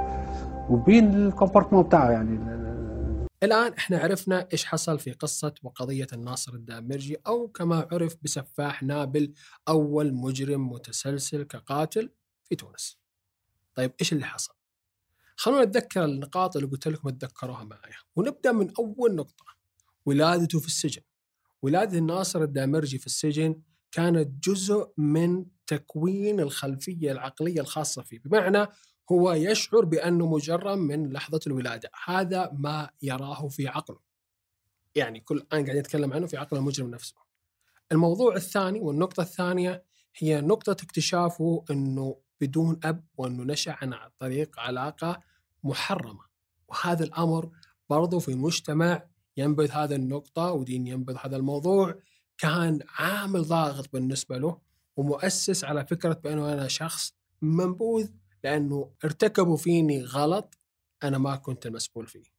وبين 0.70 1.14
ال 1.26 1.30
comportement 1.30 1.82
بتاعه 1.82 2.10
يعني 2.10 2.30
ال- 2.36 2.48
ال- 2.48 3.26
الآن 3.42 3.72
إحنا 3.72 3.98
عرفنا 3.98 4.48
إيش 4.52 4.64
حصل 4.64 4.98
في 4.98 5.12
قصة 5.12 5.54
وقضية 5.62 6.06
الناصر 6.12 6.52
الدامرجي 6.54 7.16
أو 7.26 7.48
كما 7.48 7.88
عرف 7.92 8.16
بسفاح 8.22 8.82
نابل 8.82 9.32
أول 9.68 10.14
مجرم 10.14 10.68
متسلسل 10.72 11.42
كقاتل 11.42 12.10
في 12.44 12.56
تونس. 12.56 12.98
طيب 13.74 13.92
إيش 14.00 14.12
اللي 14.12 14.24
حصل؟ 14.24 14.54
خلونا 15.36 15.64
نتذكر 15.64 16.04
النقاط 16.04 16.56
اللي 16.56 16.68
قلت 16.68 16.88
لكم 16.88 17.08
تذكروها 17.10 17.64
معايا 17.64 17.96
ونبدأ 18.16 18.52
من 18.52 18.70
أول 18.78 19.14
نقطة 19.14 19.44
ولادته 20.06 20.58
في 20.60 20.66
السجن. 20.66 21.02
ولادة 21.62 21.98
الناصر 21.98 22.42
الدامرجي 22.42 22.98
في 22.98 23.06
السجن 23.06 23.60
كانت 23.92 24.48
جزء 24.48 24.92
من 24.96 25.46
تكوين 25.66 26.40
الخلفية 26.40 27.12
العقلية 27.12 27.60
الخاصة 27.60 28.02
فيه. 28.02 28.18
بمعنى 28.24 28.66
هو 29.12 29.32
يشعر 29.32 29.84
بأنه 29.84 30.26
مجرم 30.26 30.78
من 30.78 31.12
لحظة 31.12 31.40
الولادة. 31.46 31.90
هذا 32.04 32.50
ما 32.52 32.90
يراه 33.02 33.48
في 33.48 33.68
عقله. 33.68 33.98
يعني 34.94 35.20
كل 35.20 35.36
الآن 35.36 35.64
قاعد 35.64 35.76
يتكلم 35.76 36.12
عنه 36.12 36.26
في 36.26 36.36
عقل 36.36 36.56
المجرم 36.56 36.90
نفسه. 36.90 37.16
الموضوع 37.92 38.36
الثاني 38.36 38.80
والنقطة 38.80 39.20
الثانية 39.20 39.84
هي 40.16 40.40
نقطة 40.40 40.72
اكتشافه 40.72 41.64
أنه 41.70 42.16
بدون 42.40 42.80
أب 42.84 43.04
وأنه 43.16 43.44
نشأ 43.44 43.76
عن 43.82 43.94
طريق 44.18 44.60
علاقة 44.60 45.20
محرمة. 45.64 46.24
وهذا 46.68 47.04
الأمر 47.04 47.50
برضو 47.90 48.18
في 48.18 48.34
مجتمع 48.34 49.02
ينبذ 49.36 49.70
هذا 49.70 49.96
النقطة 49.96 50.52
ودين 50.52 50.86
ينبذ 50.86 51.16
هذا 51.20 51.36
الموضوع 51.36 51.94
كان 52.38 52.78
عامل 52.88 53.42
ضاغط 53.44 53.92
بالنسبة 53.92 54.38
له 54.38 54.58
ومؤسس 54.96 55.64
على 55.64 55.86
فكرة 55.86 56.12
بأنه 56.12 56.52
أنا 56.52 56.68
شخص 56.68 57.14
منبوذ 57.42 58.08
لأنه 58.44 58.90
ارتكبوا 59.04 59.56
فيني 59.56 60.04
غلط 60.04 60.58
أنا 61.02 61.18
ما 61.18 61.36
كنت 61.36 61.66
المسؤول 61.66 62.06
فيه. 62.06 62.38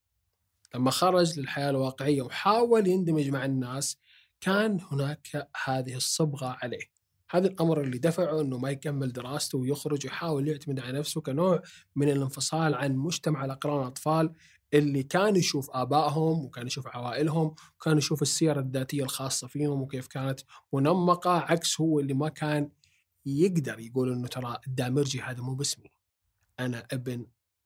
لما 0.75 0.91
خرج 0.91 1.39
للحياة 1.39 1.69
الواقعية 1.69 2.21
وحاول 2.21 2.88
يندمج 2.88 3.29
مع 3.29 3.45
الناس 3.45 3.97
كان 4.41 4.79
هناك 4.91 5.49
هذه 5.65 5.95
الصبغة 5.95 6.57
عليه. 6.62 6.99
هذا 7.31 7.47
الأمر 7.47 7.81
اللي 7.81 7.97
دفعه 7.97 8.41
أنه 8.41 8.57
ما 8.57 8.69
يكمل 8.69 9.13
دراسته 9.13 9.57
ويخرج 9.57 10.05
ويحاول 10.05 10.47
يعتمد 10.47 10.79
على 10.79 10.99
نفسه 10.99 11.21
كنوع 11.21 11.62
من 11.95 12.09
الانفصال 12.09 12.75
عن 12.75 12.95
مجتمع 12.95 13.45
الأقران 13.45 13.81
الأطفال 13.81 14.33
اللي 14.73 15.03
كان 15.03 15.36
يشوف 15.36 15.69
آبائهم 15.71 16.45
وكان 16.45 16.67
يشوف 16.67 16.88
عوائلهم 16.88 17.55
وكان 17.75 17.97
يشوف 17.97 18.21
السيرة 18.21 18.60
الذاتية 18.60 19.03
الخاصة 19.03 19.47
فيهم 19.47 19.82
وكيف 19.82 20.08
كانت. 20.08 20.39
منمقة 20.73 21.32
عكس 21.32 21.82
هو 21.82 21.99
اللي 21.99 22.13
ما 22.13 22.29
كان 22.29 22.69
يقدر 23.25 23.79
يقول 23.79 24.12
أنه 24.12 24.27
ترى 24.27 24.58
الدامرجي 24.67 25.21
هذا 25.21 25.41
مو 25.41 25.53
باسمي. 25.53 25.91
أنا 26.60 26.88
ابن 26.91 27.25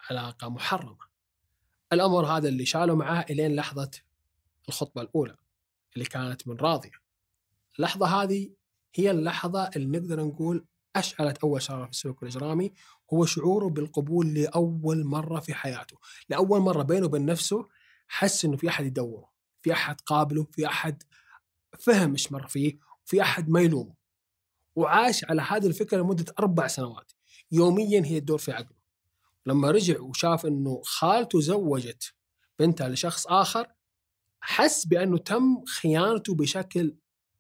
علاقة 0.10 0.50
محرمة. 0.50 1.14
الأمر 1.94 2.26
هذا 2.26 2.50
اللي 2.50 2.66
شاله 2.66 2.96
معاه 2.96 3.26
إلين 3.30 3.56
لحظة 3.56 3.92
الخطبة 4.70 5.02
الأولى 5.02 5.36
اللي 5.94 6.06
كانت 6.06 6.48
من 6.48 6.56
راضية. 6.56 7.04
اللحظة 7.78 8.06
هذه 8.06 8.50
هي 8.96 9.12
اللحظة 9.12 9.70
اللي 9.76 10.00
نقدر 10.00 10.24
نقول 10.24 10.66
أشعلت 10.96 11.38
أول 11.38 11.62
شرارة 11.62 11.86
في 11.86 11.92
السلوك 11.92 12.24
الإجرامي 12.24 12.72
هو 13.14 13.26
شعوره 13.26 13.70
بالقبول 13.70 14.34
لأول 14.34 15.06
مرة 15.06 15.40
في 15.40 15.54
حياته. 15.54 15.98
لأول 16.30 16.60
مرة 16.60 16.84
بينه 16.84 17.06
وبين 17.06 17.26
نفسه 17.26 17.68
حس 18.08 18.46
إنه 18.46 18.58
في 18.58 18.70
أحد 18.70 18.86
يدوره 18.86 19.34
في 19.62 19.74
أحد 19.74 20.02
قابله 20.02 20.48
في 20.52 20.68
أحد 20.68 21.04
فهم 21.80 22.12
إيش 22.12 22.32
مر 22.32 22.48
فيه 22.48 22.78
في 23.06 23.22
أحد 23.22 23.50
ما 23.50 23.62
يلومه. 23.62 23.94
وعاش 24.76 25.26
على 25.26 25.42
هذه 25.42 25.68
الفكرة 25.68 25.98
لمدة 25.98 26.34
أربع 26.40 26.68
سنوات. 26.68 27.12
يوميا 27.52 28.02
هي 28.06 28.20
تدور 28.20 28.38
في 28.38 28.52
عقله. 28.52 28.84
لما 29.46 29.72
رجع 29.72 30.02
وشاف 30.02 30.46
إنه 30.46 30.82
خالته 30.84 31.42
زوجت 31.42 32.14
بنتها 32.60 32.90
لشخص 32.90 33.28
آخر 33.28 33.68
حس 34.42 34.86
بأنه 34.86 35.18
تم 35.18 35.66
خيانته 35.66 36.36
بشكل 36.36 36.96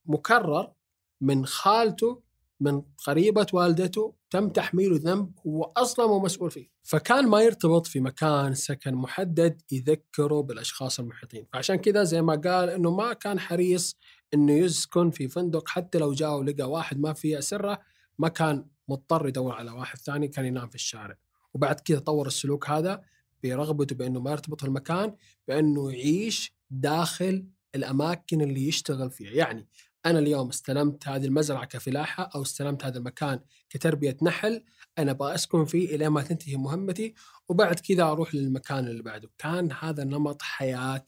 مكرر 0.05 0.73
من 1.21 1.45
خالته 1.45 2.21
من 2.59 2.81
قريبة 3.07 3.47
والدته 3.53 4.13
تم 4.29 4.49
تحميله 4.49 4.99
ذنب 5.03 5.31
هو 5.47 5.63
أصلا 5.63 6.07
مو 6.07 6.19
مسؤول 6.19 6.51
فيه. 6.51 6.69
فكان 6.83 7.27
ما 7.27 7.41
يرتبط 7.41 7.87
في 7.87 7.99
مكان 7.99 8.53
سكن 8.53 8.95
محدد 8.95 9.61
يذكره 9.71 10.41
بالأشخاص 10.41 10.99
المحيطين. 10.99 11.47
فعشان 11.53 11.75
كذا 11.75 12.03
زي 12.03 12.21
ما 12.21 12.35
قال 12.35 12.69
أنه 12.69 12.91
ما 12.91 13.13
كان 13.13 13.39
حريص 13.39 13.97
أنه 14.33 14.53
يسكن 14.53 15.11
في 15.11 15.27
فندق 15.27 15.69
حتى 15.69 15.97
لو 15.97 16.13
جاء 16.13 16.37
ولقى 16.37 16.71
واحد 16.71 16.99
ما 16.99 17.13
فيه 17.13 17.39
أسرة 17.39 17.79
ما 18.19 18.27
كان 18.27 18.65
مضطر 18.89 19.27
يدور 19.27 19.53
على 19.53 19.71
واحد 19.71 19.97
ثاني 19.97 20.27
كان 20.27 20.45
ينام 20.45 20.69
في 20.69 20.75
الشارع. 20.75 21.17
وبعد 21.53 21.79
كذا 21.79 21.99
طور 21.99 22.27
السلوك 22.27 22.69
هذا 22.69 23.01
برغبته 23.43 23.95
بإنه 23.95 24.19
ما 24.19 24.31
يرتبط 24.31 24.63
المكان 24.63 25.15
بإنه 25.47 25.91
يعيش 25.91 26.55
داخل 26.69 27.47
الأماكن 27.75 28.41
اللي 28.41 28.67
يشتغل 28.67 29.11
فيها، 29.11 29.31
يعني 29.31 29.67
أنا 30.05 30.19
اليوم 30.19 30.49
استلمت 30.49 31.07
هذه 31.07 31.25
المزرعة 31.25 31.65
كفلاحة 31.65 32.29
أو 32.35 32.41
استلمت 32.41 32.85
هذا 32.85 32.97
المكان 32.97 33.39
كتربية 33.69 34.17
نحل 34.21 34.65
أنا 34.97 35.11
أبغى 35.11 35.35
اسكن 35.35 35.65
فيه 35.65 35.95
إلى 35.95 36.09
ما 36.09 36.21
تنتهي 36.21 36.55
مهمتي 36.55 37.13
وبعد 37.49 37.79
كذا 37.79 38.03
أروح 38.03 38.35
للمكان 38.35 38.87
اللي 38.87 39.03
بعده، 39.03 39.29
كان 39.37 39.71
هذا 39.71 40.03
نمط 40.03 40.41
حياة 40.41 41.05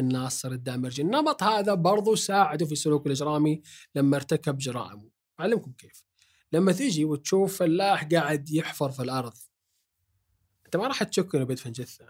الناصر 0.00 0.52
الدامرجي، 0.52 1.02
النمط 1.02 1.42
هذا 1.42 1.74
برضو 1.74 2.14
ساعده 2.14 2.66
في 2.66 2.72
السلوك 2.72 3.06
الإجرامي 3.06 3.62
لما 3.94 4.16
ارتكب 4.16 4.58
جرائمه، 4.58 5.10
أعلمكم 5.40 5.72
كيف. 5.72 6.04
لما 6.52 6.72
تيجي 6.72 7.04
وتشوف 7.04 7.58
فلاح 7.58 8.04
قاعد 8.04 8.50
يحفر 8.50 8.90
في 8.90 9.02
الأرض 9.02 9.34
أنت 10.66 10.76
ما 10.76 10.86
راح 10.86 11.02
تشك 11.02 11.34
إنه 11.34 11.44
بيدفن 11.44 11.72
جثة. 11.72 12.06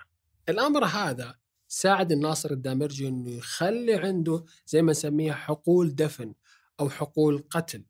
الأمر 0.48 0.84
هذا 0.84 1.34
ساعد 1.68 2.12
الناصر 2.12 2.50
الدامرجي 2.50 3.08
إنه 3.08 3.30
يخلي 3.30 3.94
عنده 3.94 4.44
زي 4.66 4.82
ما 4.82 4.90
نسميها 4.90 5.34
حقول 5.34 5.94
دفن 5.94 6.34
أو 6.80 6.90
حقول 6.90 7.44
قتل. 7.50 7.84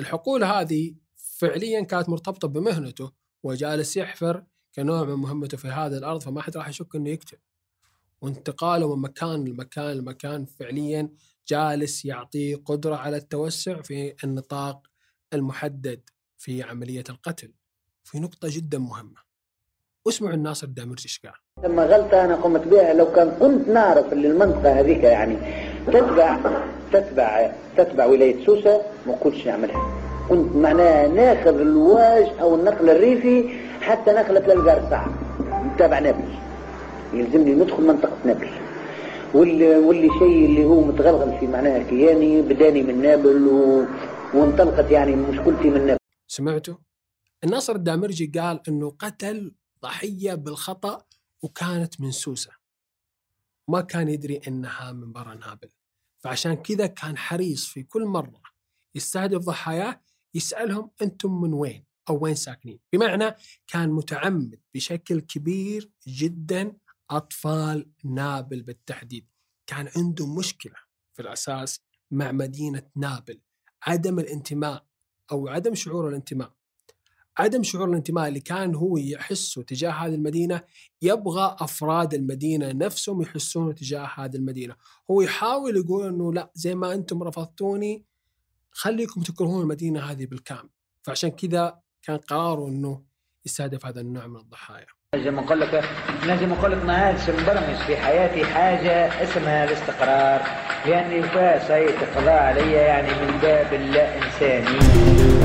الحقول 0.00 0.44
هذه 0.44 0.94
فعليا 1.16 1.82
كانت 1.82 2.08
مرتبطة 2.08 2.48
بمهنته 2.48 3.12
وجالس 3.42 3.96
يحفر 3.96 4.44
كنوع 4.74 5.04
من 5.04 5.14
مهمته 5.14 5.56
في 5.56 5.68
هذه 5.68 5.96
الأرض 5.98 6.20
فما 6.20 6.42
حد 6.42 6.56
راح 6.56 6.68
يشك 6.68 6.96
إنه 6.96 7.10
يقتل. 7.10 7.38
وانتقاله 8.20 8.96
من 8.96 9.02
مكان 9.02 9.44
لمكان 9.44 9.96
لمكان 9.96 10.44
فعليا 10.44 11.10
جالس 11.48 12.04
يعطيه 12.04 12.56
قدرة 12.56 12.96
على 12.96 13.16
التوسع 13.16 13.82
في 13.82 14.14
النطاق 14.24 14.86
المحدد 15.32 16.10
في 16.38 16.62
عملية 16.62 17.04
القتل 17.08 17.52
في 18.04 18.20
نقطة 18.20 18.48
جدا 18.50 18.78
مهمة 18.78 19.31
واسمعوا 20.06 20.34
الناصر 20.34 20.66
الدامرجي 20.66 21.04
إيش 21.04 21.20
قال. 21.24 21.64
لما 21.64 21.84
غلطة 21.86 22.24
أنا 22.24 22.36
قمت 22.36 22.68
بها 22.68 22.94
لو 22.94 23.12
كان 23.12 23.36
كنت 23.40 23.68
نعرف 23.68 24.12
اللي 24.12 24.28
المنطقة 24.28 24.80
هذيك 24.80 25.02
يعني 25.02 25.36
تتبع 25.86 26.38
تتبع 26.92 27.52
تتبع 27.76 28.06
ولاية 28.06 28.46
سوسة 28.46 28.82
ما 29.06 29.16
كنتش 29.16 29.46
نعملها. 29.46 30.02
كنت 30.28 30.56
معناها 30.56 31.08
ناخذ 31.08 31.60
الواج 31.60 32.26
أو 32.40 32.54
النقل 32.54 32.90
الريفي 32.90 33.60
حتى 33.80 34.10
نقلة 34.12 34.54
للقرصع 34.54 35.06
تابع 35.78 35.98
نابلس. 35.98 36.34
يلزمني 37.12 37.54
ندخل 37.54 37.82
منطقة 37.82 38.16
نابلس. 38.24 38.52
واللي 39.34 39.76
واللي 39.76 40.08
شيء 40.18 40.46
اللي 40.46 40.64
هو 40.64 40.80
متغلغل 40.80 41.38
في 41.40 41.46
معناها 41.46 41.82
كياني 41.82 42.42
بداني 42.42 42.82
من 42.82 43.02
نابل 43.02 43.48
و... 43.48 43.84
وانطلقت 44.34 44.90
يعني 44.90 45.16
مشكلتي 45.16 45.70
من 45.70 45.86
نابل. 45.86 45.98
سمعتوا؟ 46.26 46.74
الناصر 47.44 47.74
الدامرجي 47.74 48.32
قال 48.40 48.60
إنه 48.68 48.90
قتل 48.98 49.52
ضحية 49.82 50.34
بالخطأ 50.34 51.06
وكانت 51.42 52.00
من 52.00 52.10
سوسه. 52.10 52.52
ما 53.68 53.80
كان 53.80 54.08
يدري 54.08 54.40
إنها 54.48 54.92
من 54.92 55.12
برا 55.12 55.34
نابل. 55.34 55.70
فعشان 56.24 56.54
كذا 56.54 56.86
كان 56.86 57.18
حريص 57.18 57.66
في 57.66 57.82
كل 57.82 58.04
مرة 58.04 58.42
يستهدف 58.94 59.44
ضحاياه 59.44 60.00
يسألهم 60.34 60.90
أنتم 61.02 61.40
من 61.40 61.52
وين؟ 61.52 61.84
أو 62.08 62.24
وين 62.24 62.34
ساكنين؟ 62.34 62.80
بمعنى 62.92 63.34
كان 63.66 63.90
متعمد 63.90 64.60
بشكل 64.74 65.20
كبير 65.20 65.90
جدا 66.06 66.76
أطفال 67.10 67.90
نابل 68.04 68.62
بالتحديد. 68.62 69.28
كان 69.66 69.88
عنده 69.96 70.34
مشكلة 70.36 70.76
في 71.14 71.22
الأساس 71.22 71.80
مع 72.10 72.32
مدينة 72.32 72.90
نابل، 72.96 73.40
عدم 73.82 74.18
الانتماء 74.18 74.86
أو 75.32 75.48
عدم 75.48 75.74
شعور 75.74 76.08
الانتماء. 76.08 76.52
عدم 77.38 77.62
شعور 77.62 77.88
الانتماء 77.88 78.28
اللي 78.28 78.40
كان 78.40 78.74
هو 78.74 78.96
يحسه 78.96 79.62
تجاه 79.62 79.90
هذه 79.90 80.14
المدينة 80.14 80.60
يبغى 81.02 81.56
أفراد 81.60 82.14
المدينة 82.14 82.72
نفسهم 82.72 83.22
يحسون 83.22 83.74
تجاه 83.74 84.08
هذه 84.14 84.36
المدينة، 84.36 84.74
هو 85.10 85.20
يحاول 85.22 85.76
يقول 85.76 86.08
إنه 86.08 86.32
لا 86.32 86.50
زي 86.54 86.74
ما 86.74 86.94
أنتم 86.94 87.22
رفضتوني 87.22 88.04
خليكم 88.70 89.22
تكرهون 89.22 89.62
المدينة 89.62 90.00
هذه 90.00 90.26
بالكامل، 90.26 90.68
فعشان 91.02 91.30
كذا 91.30 91.78
كان 92.02 92.16
قراره 92.16 92.68
إنه 92.68 93.02
يستهدف 93.46 93.86
هذا 93.86 94.00
النوع 94.00 94.26
من 94.26 94.36
الضحايا. 94.36 94.86
لازم 95.14 95.38
أقول 95.38 95.60
لك 95.60 95.84
لازم 96.26 96.52
أقول 96.52 96.72
لك 96.72 96.84
ما 96.84 97.12
مبرمج 97.12 97.76
في 97.86 97.96
حياتي 97.96 98.44
حاجة 98.44 99.22
اسمها 99.22 99.64
الاستقرار. 99.64 100.42
لاني 100.86 101.22
فيها 101.22 101.58
سيتقضى 101.68 102.30
علي 102.30 102.72
يعني 102.72 103.08
من 103.08 103.40
باب 103.40 103.74
اللا 103.74 104.26
إنساني. 104.26 105.41